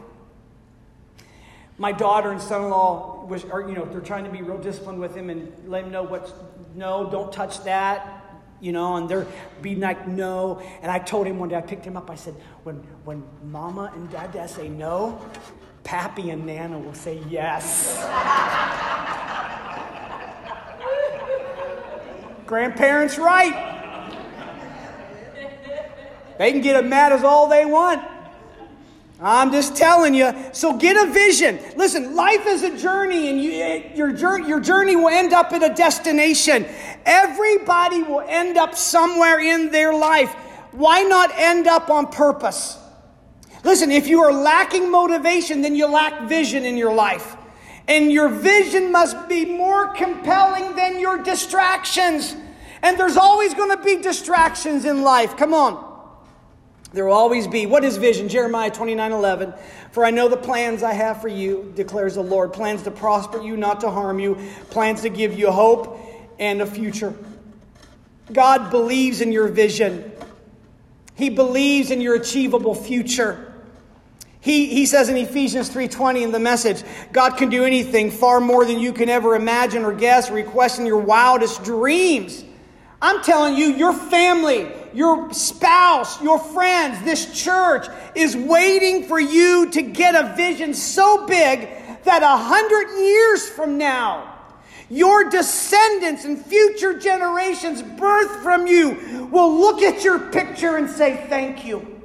My 1.77 1.93
daughter 1.93 2.31
and 2.31 2.41
son-in-law 2.41 3.25
was, 3.25 3.45
are, 3.45 3.61
you 3.61 3.75
know, 3.75 3.85
they're 3.85 4.01
trying 4.01 4.25
to 4.25 4.29
be 4.29 4.41
real 4.41 4.57
disciplined 4.57 4.99
with 4.99 5.15
him 5.15 5.29
and 5.29 5.53
let 5.67 5.85
him 5.85 5.91
know 5.91 6.03
what's 6.03 6.33
no, 6.75 7.09
don't 7.09 7.31
touch 7.31 7.63
that, 7.63 8.16
you 8.59 8.71
know, 8.71 8.95
and 8.95 9.07
they're 9.07 9.27
being 9.61 9.79
like 9.79 10.07
no. 10.07 10.61
And 10.81 10.91
I 10.91 10.99
told 10.99 11.27
him 11.27 11.39
one 11.39 11.49
day, 11.49 11.55
I 11.55 11.61
picked 11.61 11.85
him 11.85 11.97
up. 11.97 12.09
I 12.09 12.15
said, 12.15 12.35
when 12.63 12.75
when 13.05 13.23
Mama 13.43 13.91
and 13.95 14.09
Dada 14.09 14.47
say 14.47 14.69
no, 14.69 15.21
Pappy 15.83 16.29
and 16.31 16.45
Nana 16.45 16.79
will 16.79 16.93
say 16.93 17.21
yes. 17.29 17.97
Grandparents 22.45 23.17
right. 23.17 23.75
They 26.37 26.51
can 26.51 26.61
get 26.61 26.75
as 26.75 26.89
mad 26.89 27.11
as 27.11 27.23
all 27.23 27.47
they 27.49 27.65
want. 27.65 28.16
I'm 29.19 29.51
just 29.51 29.75
telling 29.75 30.13
you. 30.13 30.31
So 30.53 30.77
get 30.77 30.95
a 30.95 31.11
vision. 31.11 31.59
Listen, 31.75 32.15
life 32.15 32.45
is 32.45 32.63
a 32.63 32.77
journey, 32.77 33.29
and 33.29 33.41
you, 33.41 33.51
eh, 33.51 33.95
your, 33.95 34.13
journey, 34.13 34.47
your 34.47 34.59
journey 34.59 34.95
will 34.95 35.09
end 35.09 35.33
up 35.33 35.51
at 35.53 35.63
a 35.63 35.73
destination. 35.73 36.65
Everybody 37.05 38.03
will 38.03 38.23
end 38.27 38.57
up 38.57 38.75
somewhere 38.75 39.39
in 39.39 39.71
their 39.71 39.93
life. 39.93 40.31
Why 40.71 41.01
not 41.01 41.31
end 41.35 41.65
up 41.65 41.89
on 41.89 42.07
purpose? 42.07 42.77
Listen, 43.63 43.91
if 43.91 44.07
you 44.07 44.21
are 44.21 44.31
lacking 44.31 44.91
motivation, 44.91 45.61
then 45.61 45.75
you 45.75 45.87
lack 45.87 46.29
vision 46.29 46.63
in 46.63 46.77
your 46.77 46.93
life. 46.93 47.35
And 47.87 48.11
your 48.11 48.29
vision 48.29 48.91
must 48.91 49.27
be 49.27 49.45
more 49.45 49.93
compelling 49.93 50.75
than 50.75 50.99
your 50.99 51.23
distractions. 51.23 52.35
And 52.83 52.99
there's 52.99 53.17
always 53.17 53.55
going 53.55 53.75
to 53.75 53.83
be 53.83 53.97
distractions 54.01 54.85
in 54.85 55.01
life. 55.01 55.37
Come 55.37 55.53
on. 55.53 55.86
There 56.93 57.05
will 57.05 57.13
always 57.13 57.47
be. 57.47 57.65
What 57.65 57.83
is 57.83 57.97
vision? 57.97 58.29
Jeremiah 58.29 58.71
29 58.71 59.11
11. 59.11 59.53
For 59.91 60.05
I 60.05 60.11
know 60.11 60.29
the 60.29 60.37
plans 60.37 60.83
I 60.83 60.93
have 60.93 61.21
for 61.21 61.27
you, 61.27 61.71
declares 61.75 62.15
the 62.15 62.23
Lord 62.23 62.53
plans 62.53 62.83
to 62.83 62.91
prosper 62.91 63.41
you, 63.41 63.57
not 63.57 63.81
to 63.81 63.89
harm 63.89 64.19
you, 64.19 64.37
plans 64.69 65.01
to 65.01 65.09
give 65.09 65.37
you 65.37 65.51
hope 65.51 65.99
and 66.39 66.61
a 66.61 66.65
future. 66.65 67.13
God 68.31 68.71
believes 68.71 69.21
in 69.21 69.31
your 69.31 69.47
vision, 69.47 70.11
He 71.15 71.29
believes 71.29 71.91
in 71.91 72.01
your 72.01 72.15
achievable 72.15 72.75
future. 72.75 73.43
He, 74.39 74.67
he 74.67 74.85
says 74.85 75.09
in 75.09 75.17
Ephesians 75.17 75.69
3:20 75.69 76.21
in 76.21 76.31
the 76.31 76.39
message, 76.39 76.81
God 77.11 77.31
can 77.31 77.49
do 77.49 77.65
anything 77.65 78.11
far 78.11 78.39
more 78.39 78.63
than 78.63 78.79
you 78.79 78.93
can 78.93 79.09
ever 79.09 79.35
imagine 79.35 79.83
or 79.83 79.91
guess 79.91 80.31
request 80.31 80.79
in 80.79 80.85
your 80.85 80.99
wildest 80.99 81.65
dreams. 81.65 82.45
I'm 83.01 83.23
telling 83.23 83.55
you, 83.55 83.67
your 83.67 83.93
family, 83.93 84.71
your 84.93 85.31
spouse, 85.31 86.21
your 86.21 86.39
friends, 86.39 87.03
this 87.03 87.43
church 87.43 87.87
is 88.15 88.35
waiting 88.35 89.03
for 89.03 89.19
you 89.19 89.69
to 89.71 89.81
get 89.83 90.15
a 90.15 90.35
vision 90.35 90.73
so 90.73 91.27
big 91.27 91.69
that 92.03 92.23
a 92.23 92.37
hundred 92.37 92.99
years 92.99 93.47
from 93.47 93.77
now, 93.77 94.33
your 94.89 95.29
descendants 95.29 96.25
and 96.25 96.43
future 96.43 96.97
generations 96.97 97.83
birthed 97.83 98.41
from 98.41 98.65
you 98.65 99.27
will 99.31 99.59
look 99.59 99.81
at 99.81 100.03
your 100.03 100.17
picture 100.31 100.77
and 100.77 100.89
say, 100.89 101.25
Thank 101.29 101.65
you. 101.65 102.01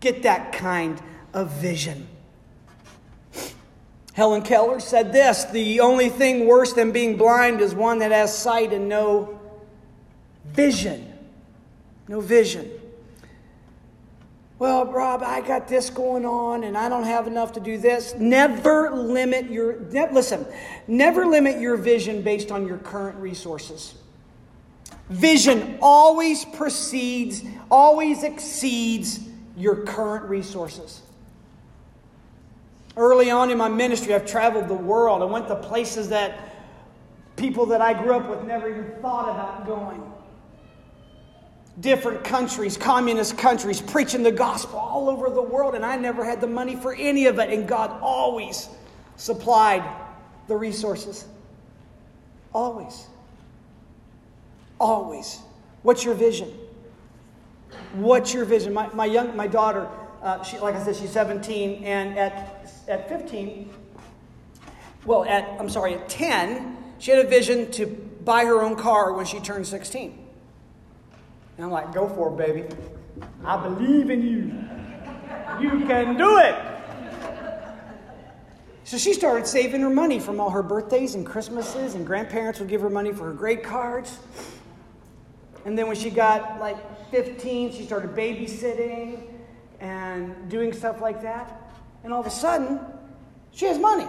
Get 0.00 0.24
that 0.24 0.52
kind 0.52 1.00
of 1.32 1.50
vision. 1.52 2.06
Helen 4.18 4.42
Keller 4.42 4.80
said 4.80 5.12
this 5.12 5.44
The 5.44 5.78
only 5.78 6.08
thing 6.08 6.48
worse 6.48 6.72
than 6.72 6.90
being 6.90 7.16
blind 7.16 7.60
is 7.60 7.72
one 7.72 8.00
that 8.00 8.10
has 8.10 8.36
sight 8.36 8.72
and 8.72 8.88
no 8.88 9.38
vision. 10.44 11.16
No 12.08 12.20
vision. 12.20 12.68
Well, 14.58 14.86
Rob, 14.86 15.22
I 15.22 15.40
got 15.40 15.68
this 15.68 15.88
going 15.88 16.24
on 16.24 16.64
and 16.64 16.76
I 16.76 16.88
don't 16.88 17.04
have 17.04 17.28
enough 17.28 17.52
to 17.52 17.60
do 17.60 17.78
this. 17.78 18.12
Never 18.16 18.90
limit 18.90 19.52
your, 19.52 19.78
ne- 19.82 20.10
listen, 20.10 20.44
never 20.88 21.24
limit 21.24 21.60
your 21.60 21.76
vision 21.76 22.22
based 22.22 22.50
on 22.50 22.66
your 22.66 22.78
current 22.78 23.18
resources. 23.18 23.94
Vision 25.10 25.78
always 25.80 26.44
precedes, 26.44 27.44
always 27.70 28.24
exceeds 28.24 29.20
your 29.56 29.84
current 29.84 30.24
resources. 30.24 31.02
Early 32.98 33.30
on 33.30 33.48
in 33.52 33.58
my 33.58 33.68
ministry, 33.68 34.12
I've 34.12 34.26
traveled 34.26 34.66
the 34.66 34.74
world. 34.74 35.22
I 35.22 35.24
went 35.26 35.46
to 35.46 35.54
places 35.54 36.08
that 36.08 36.36
people 37.36 37.64
that 37.66 37.80
I 37.80 37.94
grew 37.94 38.16
up 38.16 38.28
with 38.28 38.42
never 38.42 38.68
even 38.68 38.90
thought 39.00 39.30
about 39.30 39.64
going. 39.64 40.02
Different 41.78 42.24
countries, 42.24 42.76
communist 42.76 43.38
countries, 43.38 43.80
preaching 43.80 44.24
the 44.24 44.32
gospel 44.32 44.80
all 44.80 45.08
over 45.08 45.30
the 45.30 45.40
world, 45.40 45.76
and 45.76 45.86
I 45.86 45.94
never 45.94 46.24
had 46.24 46.40
the 46.40 46.48
money 46.48 46.74
for 46.74 46.92
any 46.92 47.26
of 47.26 47.38
it, 47.38 47.50
and 47.50 47.68
God 47.68 47.96
always 48.02 48.68
supplied 49.14 49.84
the 50.48 50.56
resources. 50.56 51.24
Always. 52.52 53.06
Always. 54.80 55.38
What's 55.82 56.04
your 56.04 56.14
vision? 56.14 56.52
What's 57.92 58.34
your 58.34 58.44
vision? 58.44 58.72
My, 58.72 58.88
my 58.92 59.04
young 59.04 59.36
my 59.36 59.46
daughter, 59.46 59.88
uh, 60.20 60.42
she, 60.42 60.58
like 60.58 60.74
I 60.74 60.82
said, 60.82 60.96
she's 60.96 61.12
17, 61.12 61.84
and 61.84 62.18
at 62.18 62.57
at 62.88 63.08
15, 63.08 63.70
well, 65.04 65.24
at, 65.24 65.44
I'm 65.60 65.68
sorry, 65.68 65.94
at 65.94 66.08
10, 66.08 66.76
she 66.98 67.10
had 67.10 67.24
a 67.24 67.28
vision 67.28 67.70
to 67.72 67.86
buy 67.86 68.44
her 68.44 68.62
own 68.62 68.76
car 68.76 69.12
when 69.12 69.26
she 69.26 69.38
turned 69.40 69.66
16. 69.66 70.26
And 71.56 71.64
I'm 71.64 71.70
like, 71.70 71.92
go 71.92 72.08
for 72.08 72.28
it, 72.28 72.36
baby. 72.36 72.64
I 73.44 73.56
believe 73.62 74.10
in 74.10 74.22
you. 74.22 74.54
You 75.60 75.86
can 75.86 76.16
do 76.16 76.38
it. 76.38 76.54
So 78.84 78.96
she 78.96 79.12
started 79.12 79.46
saving 79.46 79.82
her 79.82 79.90
money 79.90 80.18
from 80.18 80.40
all 80.40 80.50
her 80.50 80.62
birthdays 80.62 81.14
and 81.14 81.26
Christmases, 81.26 81.94
and 81.94 82.06
grandparents 82.06 82.58
would 82.58 82.68
give 82.68 82.80
her 82.80 82.88
money 82.88 83.12
for 83.12 83.24
her 83.24 83.32
grade 83.32 83.62
cards. 83.62 84.18
And 85.66 85.76
then 85.76 85.86
when 85.88 85.96
she 85.96 86.08
got 86.08 86.58
like 86.58 87.10
15, 87.10 87.72
she 87.72 87.84
started 87.84 88.14
babysitting 88.14 89.24
and 89.80 90.48
doing 90.48 90.72
stuff 90.72 91.00
like 91.02 91.20
that. 91.22 91.67
And 92.04 92.12
all 92.12 92.20
of 92.20 92.26
a 92.26 92.30
sudden, 92.30 92.80
she 93.50 93.66
has 93.66 93.78
money. 93.78 94.06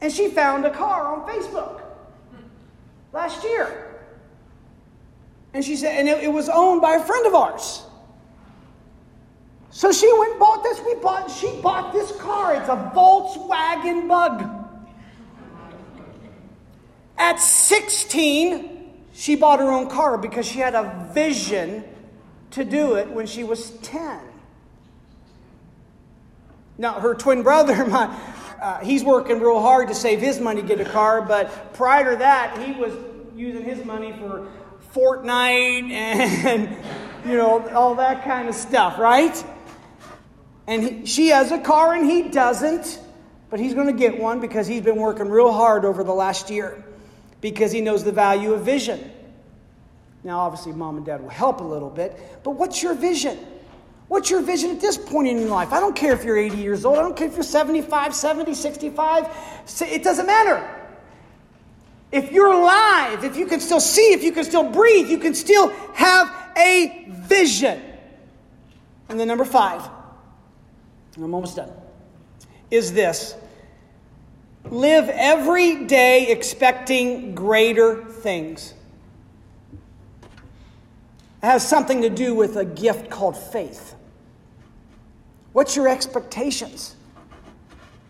And 0.00 0.12
she 0.12 0.28
found 0.28 0.64
a 0.64 0.70
car 0.70 1.14
on 1.14 1.28
Facebook 1.28 1.82
last 3.12 3.42
year. 3.44 3.94
And 5.54 5.64
she 5.64 5.76
said, 5.76 5.98
and 5.98 6.08
it, 6.08 6.24
it 6.24 6.32
was 6.32 6.48
owned 6.48 6.82
by 6.82 6.96
a 6.96 7.02
friend 7.02 7.26
of 7.26 7.34
ours. 7.34 7.82
So 9.70 9.92
she 9.92 10.10
went 10.18 10.32
and 10.32 10.40
bought 10.40 10.62
this. 10.62 10.80
We 10.84 10.94
bought, 10.96 11.30
she 11.30 11.60
bought 11.60 11.92
this 11.92 12.12
car. 12.20 12.54
It's 12.54 12.68
a 12.68 12.92
Volkswagen 12.94 14.08
bug. 14.08 14.66
At 17.18 17.40
16, 17.40 19.04
she 19.12 19.36
bought 19.36 19.58
her 19.58 19.70
own 19.70 19.88
car 19.88 20.18
because 20.18 20.46
she 20.46 20.58
had 20.58 20.74
a 20.74 21.10
vision 21.12 21.84
to 22.50 22.64
do 22.64 22.94
it 22.94 23.08
when 23.08 23.26
she 23.26 23.44
was 23.44 23.70
10. 23.78 24.20
Now, 26.78 27.00
her 27.00 27.14
twin 27.14 27.42
brother, 27.42 27.84
my, 27.86 28.06
uh, 28.60 28.80
he's 28.80 29.04
working 29.04 29.40
real 29.40 29.60
hard 29.60 29.88
to 29.88 29.94
save 29.94 30.20
his 30.20 30.40
money 30.40 30.62
to 30.62 30.66
get 30.66 30.80
a 30.80 30.84
car, 30.84 31.22
but 31.22 31.74
prior 31.74 32.12
to 32.12 32.16
that, 32.18 32.58
he 32.62 32.72
was 32.72 32.92
using 33.34 33.62
his 33.62 33.84
money 33.84 34.12
for 34.12 34.48
Fortnite 34.94 35.90
and, 35.90 36.76
you 37.26 37.36
know, 37.36 37.68
all 37.70 37.94
that 37.96 38.24
kind 38.24 38.48
of 38.48 38.54
stuff, 38.54 38.98
right? 38.98 39.44
And 40.66 40.82
he, 40.82 41.06
she 41.06 41.28
has 41.28 41.52
a 41.52 41.58
car 41.58 41.94
and 41.94 42.04
he 42.10 42.22
doesn't, 42.22 42.98
but 43.50 43.60
he's 43.60 43.74
going 43.74 43.86
to 43.86 43.92
get 43.92 44.18
one 44.18 44.40
because 44.40 44.66
he's 44.66 44.82
been 44.82 44.96
working 44.96 45.28
real 45.28 45.52
hard 45.52 45.84
over 45.84 46.02
the 46.02 46.14
last 46.14 46.50
year 46.50 46.84
because 47.40 47.70
he 47.72 47.80
knows 47.80 48.04
the 48.04 48.12
value 48.12 48.52
of 48.54 48.62
vision. 48.62 49.12
Now, 50.24 50.40
obviously, 50.40 50.72
mom 50.72 50.96
and 50.96 51.06
dad 51.06 51.20
will 51.22 51.28
help 51.28 51.60
a 51.60 51.64
little 51.64 51.90
bit, 51.90 52.18
but 52.42 52.52
what's 52.52 52.82
your 52.82 52.94
vision? 52.94 53.38
What's 54.08 54.30
your 54.30 54.40
vision 54.40 54.70
at 54.70 54.80
this 54.80 54.96
point 54.96 55.28
in 55.28 55.38
your 55.38 55.48
life? 55.48 55.72
I 55.72 55.80
don't 55.80 55.96
care 55.96 56.12
if 56.12 56.24
you're 56.24 56.38
80 56.38 56.56
years 56.58 56.84
old. 56.84 56.98
I 56.98 57.02
don't 57.02 57.16
care 57.16 57.26
if 57.26 57.34
you're 57.34 57.42
75, 57.42 58.14
70, 58.14 58.54
65. 58.54 59.28
It 59.80 60.04
doesn't 60.04 60.26
matter. 60.26 60.68
If 62.12 62.30
you're 62.30 62.52
alive, 62.52 63.24
if 63.24 63.36
you 63.36 63.46
can 63.46 63.58
still 63.58 63.80
see, 63.80 64.12
if 64.12 64.22
you 64.22 64.30
can 64.30 64.44
still 64.44 64.70
breathe, 64.70 65.10
you 65.10 65.18
can 65.18 65.34
still 65.34 65.70
have 65.94 66.32
a 66.56 67.06
vision. 67.08 67.82
And 69.08 69.18
then 69.18 69.26
number 69.26 69.44
five, 69.44 69.88
I'm 71.16 71.34
almost 71.34 71.56
done, 71.56 71.70
is 72.70 72.92
this 72.92 73.34
live 74.70 75.08
every 75.08 75.84
day 75.84 76.28
expecting 76.28 77.34
greater 77.34 78.04
things. 78.04 78.72
It 81.42 81.46
has 81.46 81.68
something 81.68 82.02
to 82.02 82.10
do 82.10 82.34
with 82.34 82.56
a 82.56 82.64
gift 82.64 83.10
called 83.10 83.36
faith. 83.36 83.94
What's 85.56 85.74
your 85.74 85.88
expectations? 85.88 86.94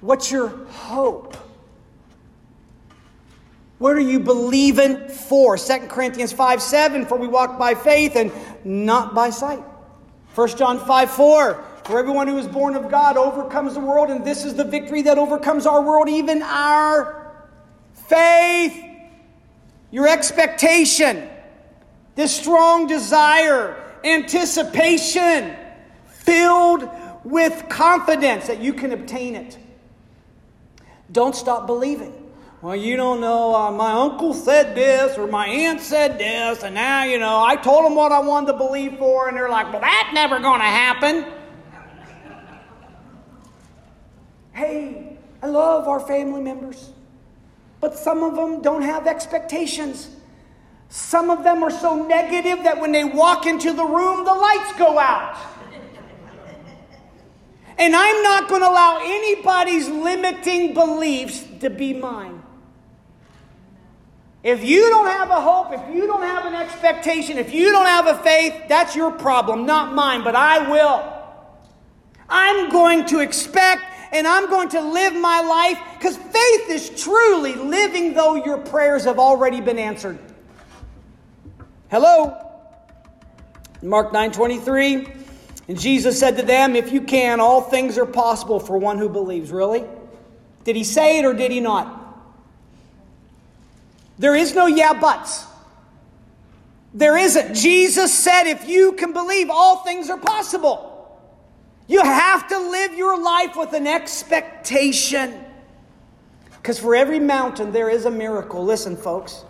What's 0.00 0.32
your 0.32 0.48
hope? 0.48 1.36
What 3.78 3.94
are 3.94 4.00
you 4.00 4.18
believing 4.18 5.08
for? 5.08 5.56
2 5.56 5.78
Corinthians 5.86 6.32
5 6.32 6.60
7, 6.60 7.06
for 7.06 7.16
we 7.16 7.28
walk 7.28 7.56
by 7.56 7.76
faith 7.76 8.16
and 8.16 8.32
not 8.64 9.14
by 9.14 9.30
sight. 9.30 9.62
1 10.34 10.48
John 10.56 10.84
5 10.84 11.08
4, 11.08 11.64
For 11.84 12.00
everyone 12.00 12.26
who 12.26 12.36
is 12.36 12.48
born 12.48 12.74
of 12.74 12.90
God 12.90 13.16
overcomes 13.16 13.74
the 13.74 13.80
world, 13.80 14.10
and 14.10 14.24
this 14.24 14.44
is 14.44 14.56
the 14.56 14.64
victory 14.64 15.02
that 15.02 15.16
overcomes 15.16 15.66
our 15.66 15.82
world, 15.82 16.08
even 16.08 16.42
our 16.42 17.32
faith, 18.08 18.76
your 19.92 20.08
expectation, 20.08 21.28
this 22.16 22.34
strong 22.34 22.88
desire, 22.88 23.80
anticipation, 24.02 25.54
filled 26.08 26.90
with 27.26 27.68
confidence 27.68 28.46
that 28.46 28.60
you 28.60 28.72
can 28.72 28.92
obtain 28.92 29.34
it. 29.34 29.58
Don't 31.10 31.34
stop 31.34 31.66
believing. 31.66 32.12
Well, 32.62 32.76
you 32.76 32.96
don't 32.96 33.20
know, 33.20 33.52
uh, 33.52 33.72
my 33.72 33.90
uncle 33.90 34.32
said 34.32 34.76
this 34.76 35.18
or 35.18 35.26
my 35.26 35.48
aunt 35.48 35.80
said 35.80 36.20
this, 36.20 36.62
and 36.62 36.76
now, 36.76 37.02
you 37.02 37.18
know, 37.18 37.42
I 37.42 37.56
told 37.56 37.84
them 37.84 37.96
what 37.96 38.12
I 38.12 38.20
wanted 38.20 38.52
to 38.52 38.58
believe 38.58 38.98
for, 38.98 39.26
and 39.26 39.36
they're 39.36 39.48
like, 39.48 39.72
well, 39.72 39.80
that's 39.80 40.14
never 40.14 40.38
going 40.38 40.60
to 40.60 40.66
happen. 40.66 41.26
hey, 44.52 45.18
I 45.42 45.46
love 45.48 45.88
our 45.88 45.98
family 45.98 46.42
members, 46.42 46.92
but 47.80 47.96
some 47.96 48.22
of 48.22 48.36
them 48.36 48.62
don't 48.62 48.82
have 48.82 49.08
expectations. 49.08 50.10
Some 50.90 51.28
of 51.28 51.42
them 51.42 51.64
are 51.64 51.72
so 51.72 52.06
negative 52.06 52.62
that 52.62 52.80
when 52.80 52.92
they 52.92 53.02
walk 53.02 53.46
into 53.46 53.72
the 53.72 53.84
room, 53.84 54.24
the 54.24 54.32
lights 54.32 54.72
go 54.78 54.96
out. 54.96 55.36
And 57.78 57.94
I'm 57.94 58.22
not 58.22 58.48
going 58.48 58.62
to 58.62 58.68
allow 58.68 59.00
anybody's 59.02 59.88
limiting 59.88 60.72
beliefs 60.72 61.44
to 61.60 61.70
be 61.70 61.92
mine. 61.92 62.42
If 64.42 64.64
you 64.64 64.88
don't 64.88 65.08
have 65.08 65.30
a 65.30 65.40
hope, 65.40 65.72
if 65.72 65.94
you 65.94 66.06
don't 66.06 66.22
have 66.22 66.46
an 66.46 66.54
expectation, 66.54 67.36
if 67.36 67.52
you 67.52 67.72
don't 67.72 67.86
have 67.86 68.06
a 68.06 68.16
faith, 68.22 68.54
that's 68.68 68.94
your 68.94 69.10
problem, 69.10 69.66
not 69.66 69.92
mine, 69.92 70.22
but 70.22 70.36
I 70.36 70.70
will. 70.70 71.12
I'm 72.28 72.70
going 72.70 73.06
to 73.06 73.20
expect 73.20 73.82
and 74.12 74.26
I'm 74.26 74.48
going 74.48 74.68
to 74.70 74.80
live 74.80 75.14
my 75.14 75.40
life 75.40 75.78
because 75.98 76.16
faith 76.16 76.70
is 76.70 77.02
truly 77.02 77.54
living 77.54 78.14
though 78.14 78.36
your 78.36 78.58
prayers 78.58 79.04
have 79.04 79.18
already 79.18 79.60
been 79.60 79.78
answered. 79.78 80.18
Hello? 81.90 82.36
Mark 83.82 84.12
9 84.12 84.32
23. 84.32 85.08
And 85.68 85.78
Jesus 85.78 86.18
said 86.18 86.36
to 86.36 86.42
them, 86.42 86.76
If 86.76 86.92
you 86.92 87.00
can, 87.00 87.40
all 87.40 87.60
things 87.60 87.98
are 87.98 88.06
possible 88.06 88.60
for 88.60 88.78
one 88.78 88.98
who 88.98 89.08
believes. 89.08 89.50
Really? 89.50 89.84
Did 90.64 90.76
he 90.76 90.84
say 90.84 91.18
it 91.18 91.24
or 91.24 91.32
did 91.32 91.50
he 91.50 91.60
not? 91.60 92.02
There 94.18 94.34
is 94.34 94.54
no 94.54 94.66
yeah 94.66 94.92
buts. 94.94 95.44
There 96.94 97.16
isn't. 97.16 97.54
Jesus 97.54 98.14
said, 98.14 98.44
If 98.44 98.68
you 98.68 98.92
can 98.92 99.12
believe, 99.12 99.50
all 99.50 99.78
things 99.78 100.08
are 100.08 100.18
possible. 100.18 100.92
You 101.88 102.02
have 102.02 102.48
to 102.48 102.58
live 102.58 102.94
your 102.94 103.20
life 103.20 103.54
with 103.56 103.72
an 103.72 103.86
expectation. 103.86 105.44
Because 106.50 106.78
for 106.78 106.96
every 106.96 107.20
mountain, 107.20 107.70
there 107.70 107.88
is 107.88 108.06
a 108.06 108.10
miracle. 108.10 108.64
Listen, 108.64 108.96
folks. 108.96 109.44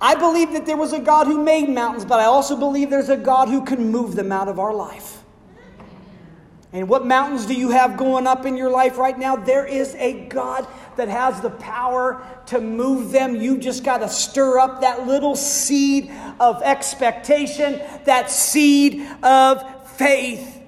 I 0.00 0.14
believe 0.14 0.52
that 0.52 0.66
there 0.66 0.76
was 0.76 0.92
a 0.92 0.98
God 0.98 1.26
who 1.26 1.42
made 1.42 1.68
mountains, 1.70 2.04
but 2.04 2.20
I 2.20 2.24
also 2.24 2.56
believe 2.56 2.90
there's 2.90 3.08
a 3.08 3.16
God 3.16 3.48
who 3.48 3.64
can 3.64 3.90
move 3.90 4.14
them 4.14 4.30
out 4.30 4.48
of 4.48 4.58
our 4.58 4.74
life. 4.74 5.15
And 6.76 6.90
what 6.90 7.06
mountains 7.06 7.46
do 7.46 7.54
you 7.54 7.70
have 7.70 7.96
going 7.96 8.26
up 8.26 8.44
in 8.44 8.54
your 8.54 8.68
life 8.68 8.98
right 8.98 9.18
now? 9.18 9.34
There 9.34 9.64
is 9.64 9.94
a 9.94 10.26
God 10.26 10.68
that 10.96 11.08
has 11.08 11.40
the 11.40 11.48
power 11.48 12.22
to 12.48 12.60
move 12.60 13.12
them. 13.12 13.34
You 13.34 13.56
just 13.56 13.82
got 13.82 13.98
to 13.98 14.10
stir 14.10 14.58
up 14.58 14.82
that 14.82 15.06
little 15.06 15.36
seed 15.36 16.12
of 16.38 16.60
expectation, 16.60 17.80
that 18.04 18.30
seed 18.30 19.08
of 19.22 19.88
faith. 19.92 20.60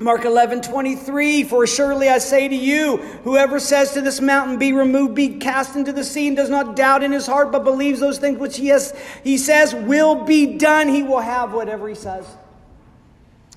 Mark 0.00 0.24
11, 0.24 0.62
23, 0.62 1.44
for 1.44 1.68
surely 1.68 2.08
I 2.08 2.18
say 2.18 2.48
to 2.48 2.56
you, 2.56 2.96
whoever 3.22 3.60
says 3.60 3.92
to 3.92 4.00
this 4.00 4.20
mountain, 4.20 4.58
be 4.58 4.72
removed, 4.72 5.14
be 5.14 5.38
cast 5.38 5.76
into 5.76 5.92
the 5.92 6.02
sea, 6.02 6.26
and 6.26 6.36
does 6.36 6.50
not 6.50 6.74
doubt 6.74 7.04
in 7.04 7.12
his 7.12 7.28
heart, 7.28 7.52
but 7.52 7.62
believes 7.62 8.00
those 8.00 8.18
things 8.18 8.38
which 8.38 8.56
he, 8.56 8.66
has, 8.66 8.92
he 9.22 9.38
says 9.38 9.72
will 9.72 10.24
be 10.24 10.58
done, 10.58 10.88
he 10.88 11.04
will 11.04 11.20
have 11.20 11.52
whatever 11.52 11.88
he 11.88 11.94
says. 11.94 12.26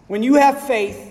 When 0.06 0.22
you 0.22 0.36
have 0.36 0.62
faith, 0.68 1.09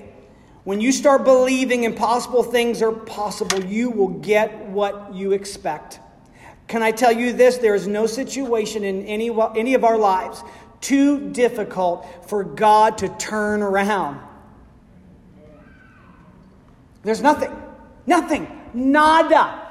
when 0.69 0.83
you 0.83 0.93
start 0.93 1.25
believing 1.25 1.85
impossible 1.85 2.43
things 2.43 2.83
are 2.83 2.93
possible, 2.93 3.65
you 3.65 3.89
will 3.89 4.11
get 4.21 4.67
what 4.67 5.15
you 5.15 5.33
expect. 5.33 5.99
Can 6.67 6.83
I 6.83 6.91
tell 6.91 7.11
you 7.11 7.33
this? 7.33 7.57
There 7.57 7.75
is 7.75 7.87
no 7.87 8.07
situation 8.07 8.85
in 8.85 9.03
any, 9.07 9.31
any 9.57 9.73
of 9.73 9.83
our 9.83 9.97
lives 9.97 10.43
too 10.83 11.31
difficult 11.31 12.07
for 12.29 12.45
God 12.45 12.99
to 12.99 13.09
turn 13.17 13.63
around. 13.63 14.21
There's 17.03 17.23
nothing. 17.23 17.51
Nothing. 18.07 18.47
Nada. 18.75 19.68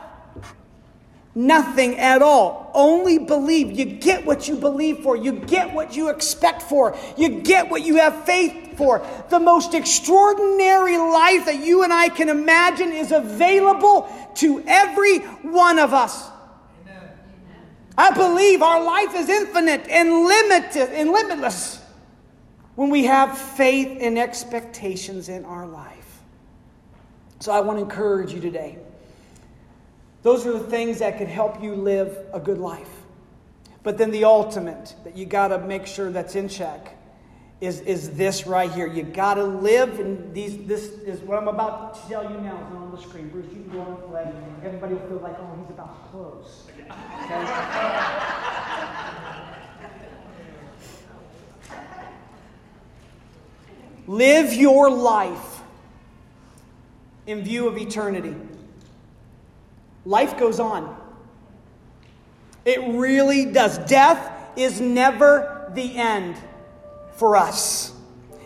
Nothing 1.37 1.99
at 1.99 2.23
all. 2.23 2.71
Only 2.73 3.19
believe. 3.19 3.77
You 3.77 3.85
get 3.85 4.25
what 4.25 4.47
you 4.47 4.55
believe 4.55 5.01
for. 5.03 5.15
You 5.15 5.33
get 5.33 5.71
what 5.71 5.95
you 5.95 6.09
expect 6.09 6.63
for. 6.63 6.97
You 7.15 7.41
get 7.41 7.69
what 7.69 7.83
you 7.83 7.97
have 7.97 8.25
faith 8.25 8.75
for. 8.75 9.05
The 9.29 9.39
most 9.39 9.75
extraordinary 9.75 10.97
life 10.97 11.45
that 11.45 11.63
you 11.63 11.83
and 11.83 11.93
I 11.93 12.09
can 12.09 12.29
imagine 12.29 12.91
is 12.91 13.11
available 13.11 14.11
to 14.37 14.63
every 14.65 15.19
one 15.19 15.77
of 15.77 15.93
us. 15.93 16.27
I 17.95 18.09
believe 18.09 18.63
our 18.63 18.83
life 18.83 19.13
is 19.13 19.29
infinite 19.29 19.87
and 19.87 20.09
limited 20.09 20.89
and 20.91 21.11
limitless 21.11 21.79
when 22.73 22.89
we 22.89 23.05
have 23.05 23.37
faith 23.37 23.99
and 24.01 24.17
expectations 24.17 25.29
in 25.29 25.45
our 25.45 25.67
life. 25.67 26.19
So 27.41 27.51
I 27.51 27.59
want 27.59 27.77
to 27.77 27.83
encourage 27.83 28.33
you 28.33 28.41
today. 28.41 28.79
Those 30.27 30.45
are 30.45 30.51
the 30.51 30.59
things 30.59 30.99
that 30.99 31.17
can 31.17 31.27
help 31.27 31.63
you 31.63 31.73
live 31.73 32.17
a 32.33 32.39
good 32.41 32.57
life. 32.57 32.89
But 33.81 33.97
then 33.97 34.11
the 34.11 34.25
ultimate 34.25 34.93
that 35.05 35.15
you 35.15 35.25
got 35.25 35.47
to 35.47 35.59
make 35.59 35.87
sure 35.87 36.11
that's 36.11 36.35
in 36.35 36.49
check 36.49 36.97
is, 37.61 37.79
is 37.79 38.09
this 38.17 38.45
right 38.45 38.69
here. 38.69 38.87
You 38.87 39.03
got 39.03 39.35
to 39.35 39.45
live, 39.45 40.01
and 40.01 40.33
these, 40.33 40.57
this 40.67 40.83
is 40.83 41.21
what 41.21 41.37
I'm 41.37 41.47
about 41.47 41.95
to 41.95 42.09
tell 42.09 42.29
you 42.29 42.41
now 42.41 42.57
is 42.57 42.75
on 42.75 42.91
the 42.91 42.97
screen. 43.01 43.29
Bruce, 43.29 43.45
you 43.45 43.61
can 43.61 43.69
go 43.71 43.79
on 43.79 43.87
and 43.87 44.03
play. 44.03 44.29
Everybody 44.65 44.95
will 44.95 45.07
feel 45.07 45.19
like, 45.19 45.37
oh, 45.39 45.57
he's 45.61 45.69
about 45.69 45.95
to 45.95 46.09
close. 46.09 46.67
Okay? 46.73 46.89
Live 54.07 54.53
your 54.53 54.91
life 54.91 55.61
in 57.25 57.43
view 57.43 57.69
of 57.69 57.77
eternity. 57.77 58.35
Life 60.07 60.39
goes 60.39 60.61
on. 60.61 60.95
It 62.63 62.79
really 62.97 63.43
does. 63.43 63.77
Death 63.89 64.57
is 64.57 64.79
never 64.79 65.69
the 65.75 65.97
end 65.97 66.37
for 67.17 67.35
us. 67.35 67.93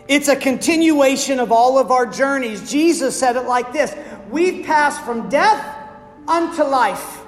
It's 0.08 0.26
a 0.26 0.34
continuation 0.34 1.38
of 1.38 1.52
all 1.52 1.78
of 1.78 1.92
our 1.92 2.04
journeys. 2.04 2.68
Jesus 2.68 3.16
said 3.16 3.36
it 3.36 3.42
like 3.42 3.72
this 3.72 3.94
We've 4.28 4.66
passed 4.66 5.04
from 5.04 5.28
death 5.28 5.88
unto 6.26 6.64
life. 6.64 7.20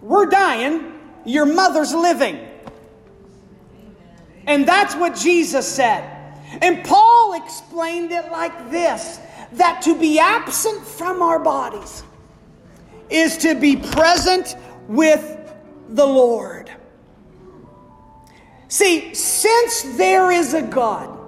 We're 0.00 0.26
dying, 0.26 0.92
your 1.24 1.46
mother's 1.46 1.92
living. 1.92 2.38
And 4.46 4.66
that's 4.66 4.94
what 4.94 5.16
Jesus 5.16 5.66
said. 5.66 6.04
And 6.62 6.84
Paul 6.84 7.34
explained 7.34 8.12
it 8.12 8.30
like 8.30 8.70
this 8.70 9.18
that 9.54 9.82
to 9.82 9.98
be 9.98 10.20
absent 10.20 10.86
from 10.86 11.20
our 11.20 11.40
bodies 11.40 12.04
is 13.10 13.38
to 13.38 13.54
be 13.54 13.76
present 13.76 14.56
with 14.88 15.36
the 15.88 16.06
Lord. 16.06 16.70
See, 18.68 19.14
since 19.14 19.82
there 19.96 20.30
is 20.30 20.54
a 20.54 20.62
God, 20.62 21.18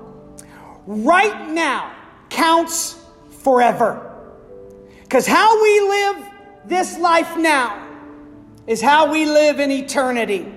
right 0.86 1.50
now 1.50 1.94
counts 2.28 3.02
forever. 3.42 4.06
Because 5.02 5.26
how 5.26 5.62
we 5.62 5.80
live 5.80 6.24
this 6.66 6.98
life 6.98 7.36
now 7.36 7.88
is 8.66 8.80
how 8.80 9.10
we 9.10 9.26
live 9.26 9.58
in 9.58 9.70
eternity. 9.70 10.52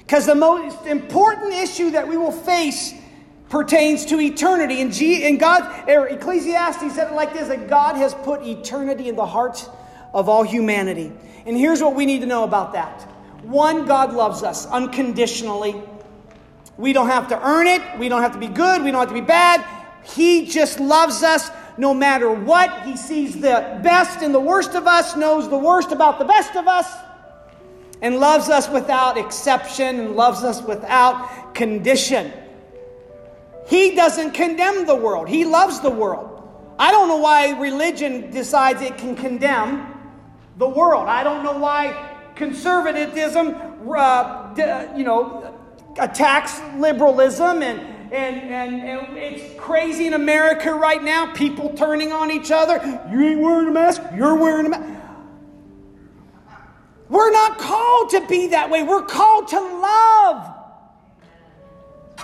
Because 0.00 0.26
the 0.26 0.34
most 0.34 0.86
important 0.86 1.54
issue 1.54 1.92
that 1.92 2.06
we 2.06 2.16
will 2.16 2.32
face 2.32 2.92
pertains 3.48 4.04
to 4.06 4.20
eternity. 4.20 4.82
And, 4.82 4.92
G, 4.92 5.24
and 5.24 5.38
God, 5.38 5.88
Ecclesiastes 5.88 6.94
said 6.94 7.12
it 7.12 7.14
like 7.14 7.32
this 7.32 7.48
that 7.48 7.68
God 7.68 7.96
has 7.96 8.12
put 8.12 8.42
eternity 8.44 9.08
in 9.08 9.16
the 9.16 9.24
hearts 9.24 9.68
of 10.14 10.28
all 10.28 10.42
humanity. 10.42 11.12
And 11.44 11.56
here's 11.56 11.82
what 11.82 11.94
we 11.94 12.06
need 12.06 12.20
to 12.20 12.26
know 12.26 12.44
about 12.44 12.72
that. 12.72 13.02
One, 13.42 13.84
God 13.84 14.14
loves 14.14 14.42
us 14.42 14.64
unconditionally. 14.66 15.74
We 16.78 16.92
don't 16.92 17.08
have 17.08 17.28
to 17.28 17.46
earn 17.46 17.66
it. 17.66 17.82
We 17.98 18.08
don't 18.08 18.22
have 18.22 18.32
to 18.32 18.38
be 18.38 18.48
good. 18.48 18.82
We 18.82 18.90
don't 18.90 19.00
have 19.00 19.08
to 19.08 19.14
be 19.14 19.20
bad. 19.20 19.64
He 20.04 20.46
just 20.46 20.80
loves 20.80 21.22
us 21.22 21.50
no 21.76 21.92
matter 21.92 22.32
what. 22.32 22.84
He 22.84 22.96
sees 22.96 23.34
the 23.34 23.80
best 23.82 24.22
and 24.22 24.34
the 24.34 24.40
worst 24.40 24.74
of 24.74 24.86
us, 24.86 25.16
knows 25.16 25.48
the 25.48 25.58
worst 25.58 25.92
about 25.92 26.18
the 26.18 26.24
best 26.24 26.56
of 26.56 26.66
us, 26.66 26.90
and 28.00 28.18
loves 28.18 28.48
us 28.48 28.68
without 28.68 29.18
exception 29.18 30.00
and 30.00 30.16
loves 30.16 30.42
us 30.42 30.62
without 30.62 31.54
condition. 31.54 32.32
He 33.66 33.94
doesn't 33.94 34.32
condemn 34.32 34.86
the 34.86 34.94
world, 34.94 35.28
He 35.28 35.44
loves 35.44 35.80
the 35.80 35.90
world. 35.90 36.30
I 36.78 36.90
don't 36.90 37.08
know 37.08 37.18
why 37.18 37.50
religion 37.60 38.30
decides 38.30 38.82
it 38.82 38.98
can 38.98 39.14
condemn 39.14 39.93
the 40.56 40.68
world. 40.68 41.08
I 41.08 41.24
don't 41.24 41.42
know 41.42 41.58
why 41.58 42.16
conservatism, 42.34 43.54
uh, 43.90 44.86
you 44.96 45.04
know, 45.04 45.54
attacks 45.98 46.60
liberalism 46.76 47.62
and, 47.62 47.80
and, 48.12 48.36
and, 48.36 48.82
and 48.82 49.16
it's 49.16 49.60
crazy 49.60 50.06
in 50.06 50.14
America 50.14 50.72
right 50.72 51.02
now. 51.02 51.32
People 51.32 51.70
turning 51.76 52.12
on 52.12 52.30
each 52.30 52.50
other. 52.50 52.76
You 53.10 53.20
ain't 53.20 53.40
wearing 53.40 53.68
a 53.68 53.72
mask. 53.72 54.02
You're 54.14 54.36
wearing 54.36 54.66
a 54.66 54.70
mask. 54.70 55.00
We're 57.08 57.30
not 57.30 57.58
called 57.58 58.10
to 58.10 58.26
be 58.26 58.48
that 58.48 58.70
way. 58.70 58.82
We're 58.82 59.04
called 59.04 59.48
to 59.48 59.60
love 59.60 60.54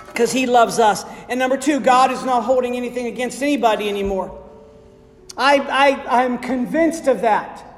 because 0.07 0.31
He 0.31 0.45
loves 0.45 0.79
us. 0.79 1.05
And 1.29 1.39
number 1.39 1.57
two, 1.57 1.79
God 1.79 2.11
is 2.11 2.23
not 2.23 2.43
holding 2.43 2.75
anything 2.75 3.05
against 3.05 3.41
anybody 3.41 3.87
anymore. 3.87 4.37
I, 5.37 5.59
I, 5.59 6.23
I'm 6.23 6.39
convinced 6.39 7.07
of 7.07 7.21
that. 7.21 7.70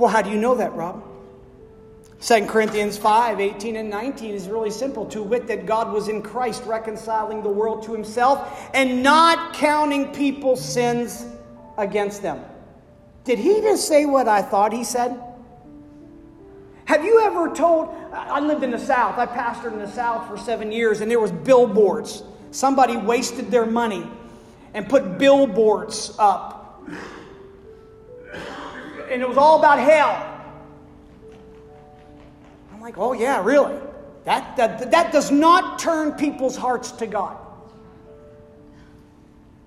Well, 0.00 0.08
how 0.08 0.22
do 0.22 0.30
you 0.30 0.38
know 0.38 0.54
that, 0.54 0.72
Rob? 0.74 1.04
2 2.22 2.46
Corinthians 2.46 2.96
5 2.96 3.38
18 3.38 3.76
and 3.76 3.90
19 3.90 4.34
is 4.34 4.48
really 4.48 4.70
simple. 4.70 5.04
To 5.06 5.22
wit, 5.22 5.46
that 5.48 5.66
God 5.66 5.92
was 5.92 6.08
in 6.08 6.22
Christ 6.22 6.64
reconciling 6.64 7.42
the 7.42 7.50
world 7.50 7.82
to 7.82 7.92
himself 7.92 8.70
and 8.72 9.02
not 9.02 9.52
counting 9.52 10.14
people's 10.14 10.64
sins 10.64 11.26
against 11.76 12.22
them. 12.22 12.42
Did 13.24 13.38
he 13.38 13.60
just 13.60 13.86
say 13.86 14.06
what 14.06 14.26
I 14.26 14.40
thought 14.40 14.72
he 14.72 14.84
said? 14.84 15.22
Have 16.86 17.04
you 17.04 17.20
ever 17.20 17.54
told? 17.54 17.94
I 18.14 18.40
lived 18.40 18.64
in 18.64 18.70
the 18.70 18.78
South. 18.78 19.18
I 19.18 19.26
pastored 19.26 19.74
in 19.74 19.80
the 19.80 19.92
South 19.92 20.26
for 20.26 20.38
seven 20.38 20.72
years, 20.72 21.02
and 21.02 21.10
there 21.10 21.20
was 21.20 21.30
billboards. 21.30 22.22
Somebody 22.52 22.96
wasted 22.96 23.50
their 23.50 23.66
money 23.66 24.08
and 24.72 24.88
put 24.88 25.18
billboards 25.18 26.14
up, 26.18 26.82
and 29.10 29.22
it 29.22 29.28
was 29.28 29.36
all 29.36 29.58
about 29.58 29.78
hell. 29.78 30.26
I'm 32.72 32.80
like, 32.80 32.96
oh 32.98 33.12
yeah, 33.12 33.42
really? 33.44 33.76
That 34.24 34.56
that 34.56 34.90
that 34.90 35.12
does 35.12 35.30
not 35.30 35.78
turn 35.78 36.12
people's 36.12 36.56
hearts 36.56 36.92
to 36.92 37.06
God. 37.06 37.36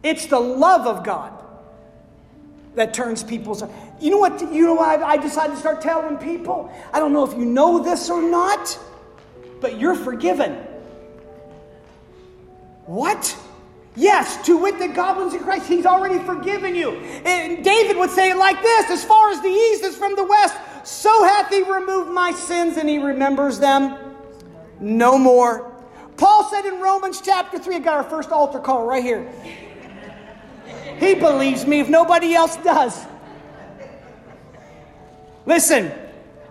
It's 0.02 0.26
the 0.26 0.40
love 0.40 0.88
of 0.88 1.04
God 1.04 1.32
that 2.76 2.94
turns 2.94 3.24
people's. 3.24 3.64
You 4.00 4.12
know 4.12 4.18
what? 4.18 4.42
You 4.54 4.66
know 4.66 4.76
why 4.76 4.96
I 4.96 5.18
decided 5.18 5.54
to 5.54 5.60
start 5.60 5.82
telling 5.82 6.18
people? 6.18 6.72
I 6.92 7.00
don't 7.00 7.14
know 7.14 7.24
if 7.24 7.38
you 7.38 7.46
know 7.46 7.84
this 7.84 8.10
or 8.10 8.22
not, 8.22 8.78
but 9.62 9.80
you're 9.80 9.96
forgiven. 9.96 10.56
What? 12.86 13.38
Yes, 13.96 14.44
to 14.48 14.58
wit 14.58 14.80
God 14.96 15.18
was 15.18 15.34
in 15.34 15.42
Christ, 15.42 15.68
He's 15.68 15.86
already 15.86 16.18
forgiven 16.26 16.74
you. 16.76 16.92
And 16.92 17.64
David 17.64 17.98
would 17.98 18.10
say 18.10 18.32
it 18.32 18.38
like 18.38 18.62
this 18.62 18.90
As 18.90 19.04
far 19.04 19.30
as 19.30 19.42
the 19.42 19.50
east 19.50 19.84
is 19.84 19.96
from 19.96 20.16
the 20.16 20.24
west, 20.24 20.56
so 20.84 21.24
hath 21.24 21.50
He 21.50 21.62
removed 21.62 22.12
my 22.12 22.32
sins, 22.32 22.78
and 22.78 22.90
He 22.90 22.98
remembers 22.98 23.60
them 23.60 23.96
no 24.80 25.18
more. 25.18 25.72
Paul 26.18 26.44
said 26.46 26.66
in 26.66 26.80
Romans 26.80 27.22
chapter 27.22 27.60
3, 27.60 27.76
I 27.76 27.80
got 27.80 27.96
our 27.96 28.10
first 28.10 28.32
altar 28.32 28.60
call 28.60 28.86
right 28.86 29.04
here. 29.04 29.32
He 31.00 31.16
believes 31.16 31.66
me 31.66 31.80
if 31.80 31.90
nobody 31.90 32.34
else 32.34 32.56
does. 32.58 33.06
Listen, 35.46 35.92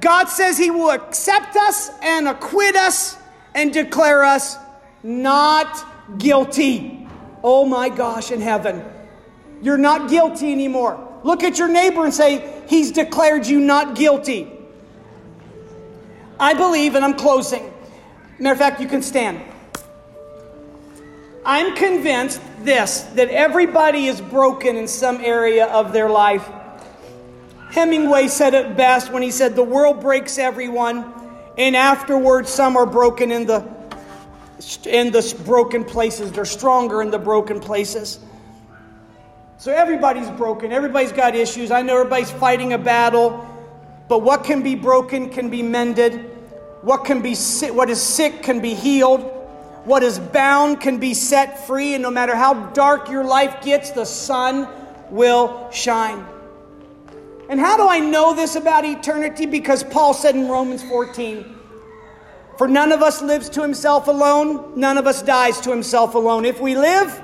God 0.01 0.28
says 0.28 0.59
He 0.59 0.70
will 0.70 0.90
accept 0.90 1.57
us 1.57 1.90
and 2.03 2.28
acquit 2.28 2.76
us 2.76 3.16
and 3.55 3.72
declare 3.72 4.24
us 4.24 4.57
not 5.03 6.18
guilty. 6.18 7.01
Oh 7.45 7.64
my 7.64 7.88
gosh, 7.88 8.30
in 8.30 8.40
heaven. 8.40 8.84
You're 9.61 9.78
not 9.78 10.11
guilty 10.11 10.53
anymore. 10.53 11.09
Look 11.22 11.43
at 11.43 11.59
your 11.59 11.68
neighbor 11.68 12.05
and 12.05 12.12
say, 12.12 12.62
He's 12.68 12.93
declared 12.93 13.47
you 13.47 13.61
not 13.61 13.95
guilty. 13.95 14.51
I 16.38 16.55
believe, 16.55 16.95
and 16.95 17.05
I'm 17.05 17.14
closing. 17.14 17.72
Matter 18.38 18.53
of 18.53 18.59
fact, 18.59 18.80
you 18.80 18.88
can 18.88 19.03
stand. 19.03 19.40
I'm 21.45 21.74
convinced 21.76 22.40
this 22.61 23.03
that 23.14 23.28
everybody 23.28 24.07
is 24.07 24.20
broken 24.20 24.76
in 24.76 24.88
some 24.88 25.20
area 25.20 25.66
of 25.66 25.93
their 25.93 26.09
life. 26.09 26.49
Hemingway 27.70 28.28
said 28.28 28.55
it 28.55 28.76
best 28.76 29.12
when 29.12 29.22
he 29.22 29.30
said, 29.30 29.57
The 29.57 29.62
world 29.62 30.01
breaks 30.01 30.38
everyone, 30.38 31.12
and 31.57 31.74
afterwards 31.74 32.51
some 32.51 32.76
are 32.76 32.86
broken 32.86 33.32
in 33.32 33.47
the 33.47 33.61
in 34.86 35.12
the 35.12 35.42
broken 35.44 35.84
places. 35.84 36.32
They're 36.32 36.44
stronger 36.44 37.02
in 37.02 37.10
the 37.10 37.18
broken 37.18 37.60
places. 37.60 38.18
So 39.58 39.72
everybody's 39.72 40.30
broken. 40.30 40.72
Everybody's 40.72 41.12
got 41.12 41.34
issues. 41.34 41.70
I 41.70 41.82
know 41.82 41.98
everybody's 41.98 42.30
fighting 42.30 42.72
a 42.72 42.78
battle, 42.78 43.46
but 44.08 44.18
what 44.18 44.44
can 44.44 44.62
be 44.62 44.74
broken 44.74 45.30
can 45.30 45.50
be 45.50 45.62
mended. 45.62 46.30
What 46.82 47.04
can 47.04 47.22
be 47.22 47.36
what 47.70 47.88
is 47.88 48.02
sick 48.02 48.42
can 48.42 48.60
be 48.60 48.74
healed. 48.74 49.20
What 49.84 50.02
is 50.02 50.18
bound 50.18 50.80
can 50.80 50.98
be 50.98 51.12
set 51.12 51.66
free, 51.66 51.94
and 51.94 52.02
no 52.02 52.10
matter 52.10 52.36
how 52.36 52.54
dark 52.70 53.08
your 53.08 53.24
life 53.24 53.62
gets, 53.62 53.90
the 53.90 54.04
sun 54.04 54.68
will 55.10 55.70
shine. 55.72 56.24
And 57.48 57.58
how 57.58 57.76
do 57.76 57.88
I 57.88 57.98
know 57.98 58.34
this 58.34 58.54
about 58.54 58.84
eternity? 58.84 59.46
Because 59.46 59.82
Paul 59.82 60.14
said 60.14 60.36
in 60.36 60.48
Romans 60.48 60.82
14, 60.84 61.58
For 62.62 62.68
none 62.68 62.92
of 62.92 63.02
us 63.02 63.20
lives 63.20 63.48
to 63.48 63.60
himself 63.60 64.06
alone, 64.06 64.78
none 64.78 64.96
of 64.96 65.08
us 65.08 65.20
dies 65.20 65.60
to 65.62 65.70
himself 65.70 66.14
alone. 66.14 66.44
If 66.44 66.60
we 66.60 66.76
live, 66.76 67.20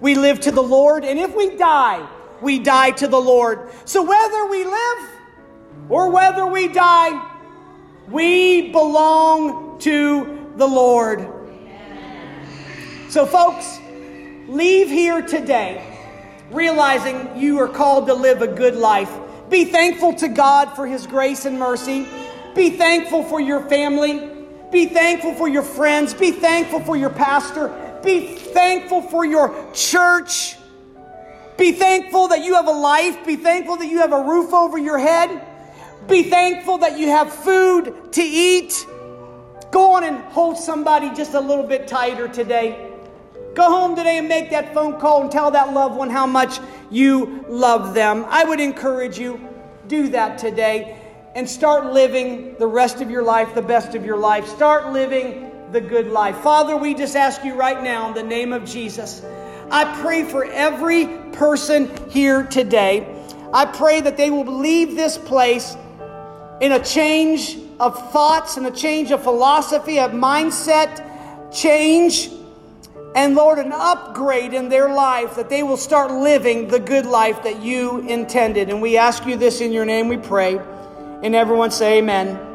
we 0.00 0.14
live 0.14 0.40
to 0.40 0.50
the 0.50 0.62
Lord, 0.62 1.04
and 1.04 1.18
if 1.18 1.36
we 1.36 1.58
die, 1.58 2.08
we 2.40 2.58
die 2.58 2.92
to 2.92 3.06
the 3.06 3.20
Lord. 3.20 3.68
So 3.84 4.02
whether 4.02 4.46
we 4.46 4.64
live 4.64 5.10
or 5.90 6.10
whether 6.10 6.46
we 6.46 6.68
die, 6.68 7.22
we 8.08 8.72
belong 8.72 9.78
to 9.80 10.52
the 10.56 10.66
Lord. 10.66 11.28
So, 13.10 13.26
folks, 13.26 13.78
leave 14.48 14.88
here 14.88 15.20
today 15.20 15.84
realizing 16.50 17.38
you 17.38 17.58
are 17.58 17.68
called 17.68 18.06
to 18.06 18.14
live 18.14 18.40
a 18.40 18.48
good 18.48 18.74
life. 18.74 19.12
Be 19.50 19.66
thankful 19.66 20.14
to 20.14 20.28
God 20.28 20.74
for 20.74 20.86
His 20.86 21.06
grace 21.06 21.44
and 21.44 21.58
mercy. 21.58 22.08
Be 22.54 22.70
thankful 22.70 23.22
for 23.24 23.38
your 23.38 23.68
family. 23.68 24.37
Be 24.70 24.86
thankful 24.86 25.34
for 25.34 25.48
your 25.48 25.62
friends. 25.62 26.12
Be 26.12 26.30
thankful 26.30 26.80
for 26.80 26.96
your 26.96 27.10
pastor. 27.10 28.00
Be 28.02 28.34
thankful 28.34 29.02
for 29.02 29.24
your 29.24 29.72
church. 29.72 30.56
Be 31.56 31.72
thankful 31.72 32.28
that 32.28 32.44
you 32.44 32.54
have 32.54 32.68
a 32.68 32.72
life. 32.72 33.24
Be 33.26 33.36
thankful 33.36 33.76
that 33.78 33.88
you 33.88 33.98
have 33.98 34.12
a 34.12 34.22
roof 34.22 34.52
over 34.52 34.78
your 34.78 34.98
head. 34.98 35.44
Be 36.06 36.22
thankful 36.22 36.78
that 36.78 36.98
you 36.98 37.08
have 37.08 37.32
food 37.32 38.12
to 38.12 38.22
eat. 38.22 38.86
Go 39.70 39.92
on 39.92 40.04
and 40.04 40.18
hold 40.32 40.56
somebody 40.56 41.12
just 41.14 41.34
a 41.34 41.40
little 41.40 41.66
bit 41.66 41.88
tighter 41.88 42.28
today. 42.28 42.92
Go 43.54 43.64
home 43.64 43.96
today 43.96 44.18
and 44.18 44.28
make 44.28 44.50
that 44.50 44.72
phone 44.72 45.00
call 45.00 45.22
and 45.22 45.32
tell 45.32 45.50
that 45.50 45.72
loved 45.72 45.96
one 45.96 46.10
how 46.10 46.26
much 46.26 46.60
you 46.90 47.44
love 47.48 47.94
them. 47.94 48.24
I 48.28 48.44
would 48.44 48.60
encourage 48.60 49.18
you, 49.18 49.40
do 49.88 50.08
that 50.10 50.38
today 50.38 50.97
and 51.38 51.48
start 51.48 51.92
living 51.92 52.56
the 52.58 52.66
rest 52.66 53.00
of 53.00 53.12
your 53.12 53.22
life, 53.22 53.54
the 53.54 53.62
best 53.62 53.94
of 53.94 54.04
your 54.04 54.16
life. 54.16 54.44
Start 54.48 54.92
living 54.92 55.52
the 55.70 55.80
good 55.80 56.08
life. 56.08 56.36
Father, 56.38 56.76
we 56.76 56.94
just 56.94 57.14
ask 57.14 57.44
you 57.44 57.54
right 57.54 57.80
now 57.80 58.08
in 58.08 58.14
the 58.14 58.24
name 58.24 58.52
of 58.52 58.64
Jesus. 58.64 59.22
I 59.70 59.84
pray 60.02 60.24
for 60.24 60.46
every 60.46 61.06
person 61.30 61.88
here 62.10 62.42
today. 62.42 63.06
I 63.54 63.66
pray 63.66 64.00
that 64.00 64.16
they 64.16 64.30
will 64.30 64.52
leave 64.52 64.96
this 64.96 65.16
place 65.16 65.76
in 66.60 66.72
a 66.72 66.84
change 66.84 67.56
of 67.78 68.10
thoughts 68.10 68.56
and 68.56 68.66
a 68.66 68.72
change 68.72 69.12
of 69.12 69.22
philosophy, 69.22 70.00
of 70.00 70.10
mindset 70.10 71.04
change 71.52 72.30
and 73.14 73.36
Lord, 73.36 73.60
an 73.60 73.70
upgrade 73.72 74.54
in 74.54 74.68
their 74.68 74.92
life 74.92 75.36
that 75.36 75.48
they 75.48 75.62
will 75.62 75.76
start 75.76 76.10
living 76.10 76.66
the 76.66 76.80
good 76.80 77.06
life 77.06 77.44
that 77.44 77.62
you 77.62 78.00
intended. 78.08 78.70
And 78.70 78.82
we 78.82 78.96
ask 78.96 79.24
you 79.24 79.36
this 79.36 79.60
in 79.60 79.70
your 79.70 79.84
name, 79.84 80.08
we 80.08 80.16
pray. 80.16 80.60
And 81.22 81.34
everyone 81.34 81.70
say, 81.70 81.98
Amen. 81.98 82.47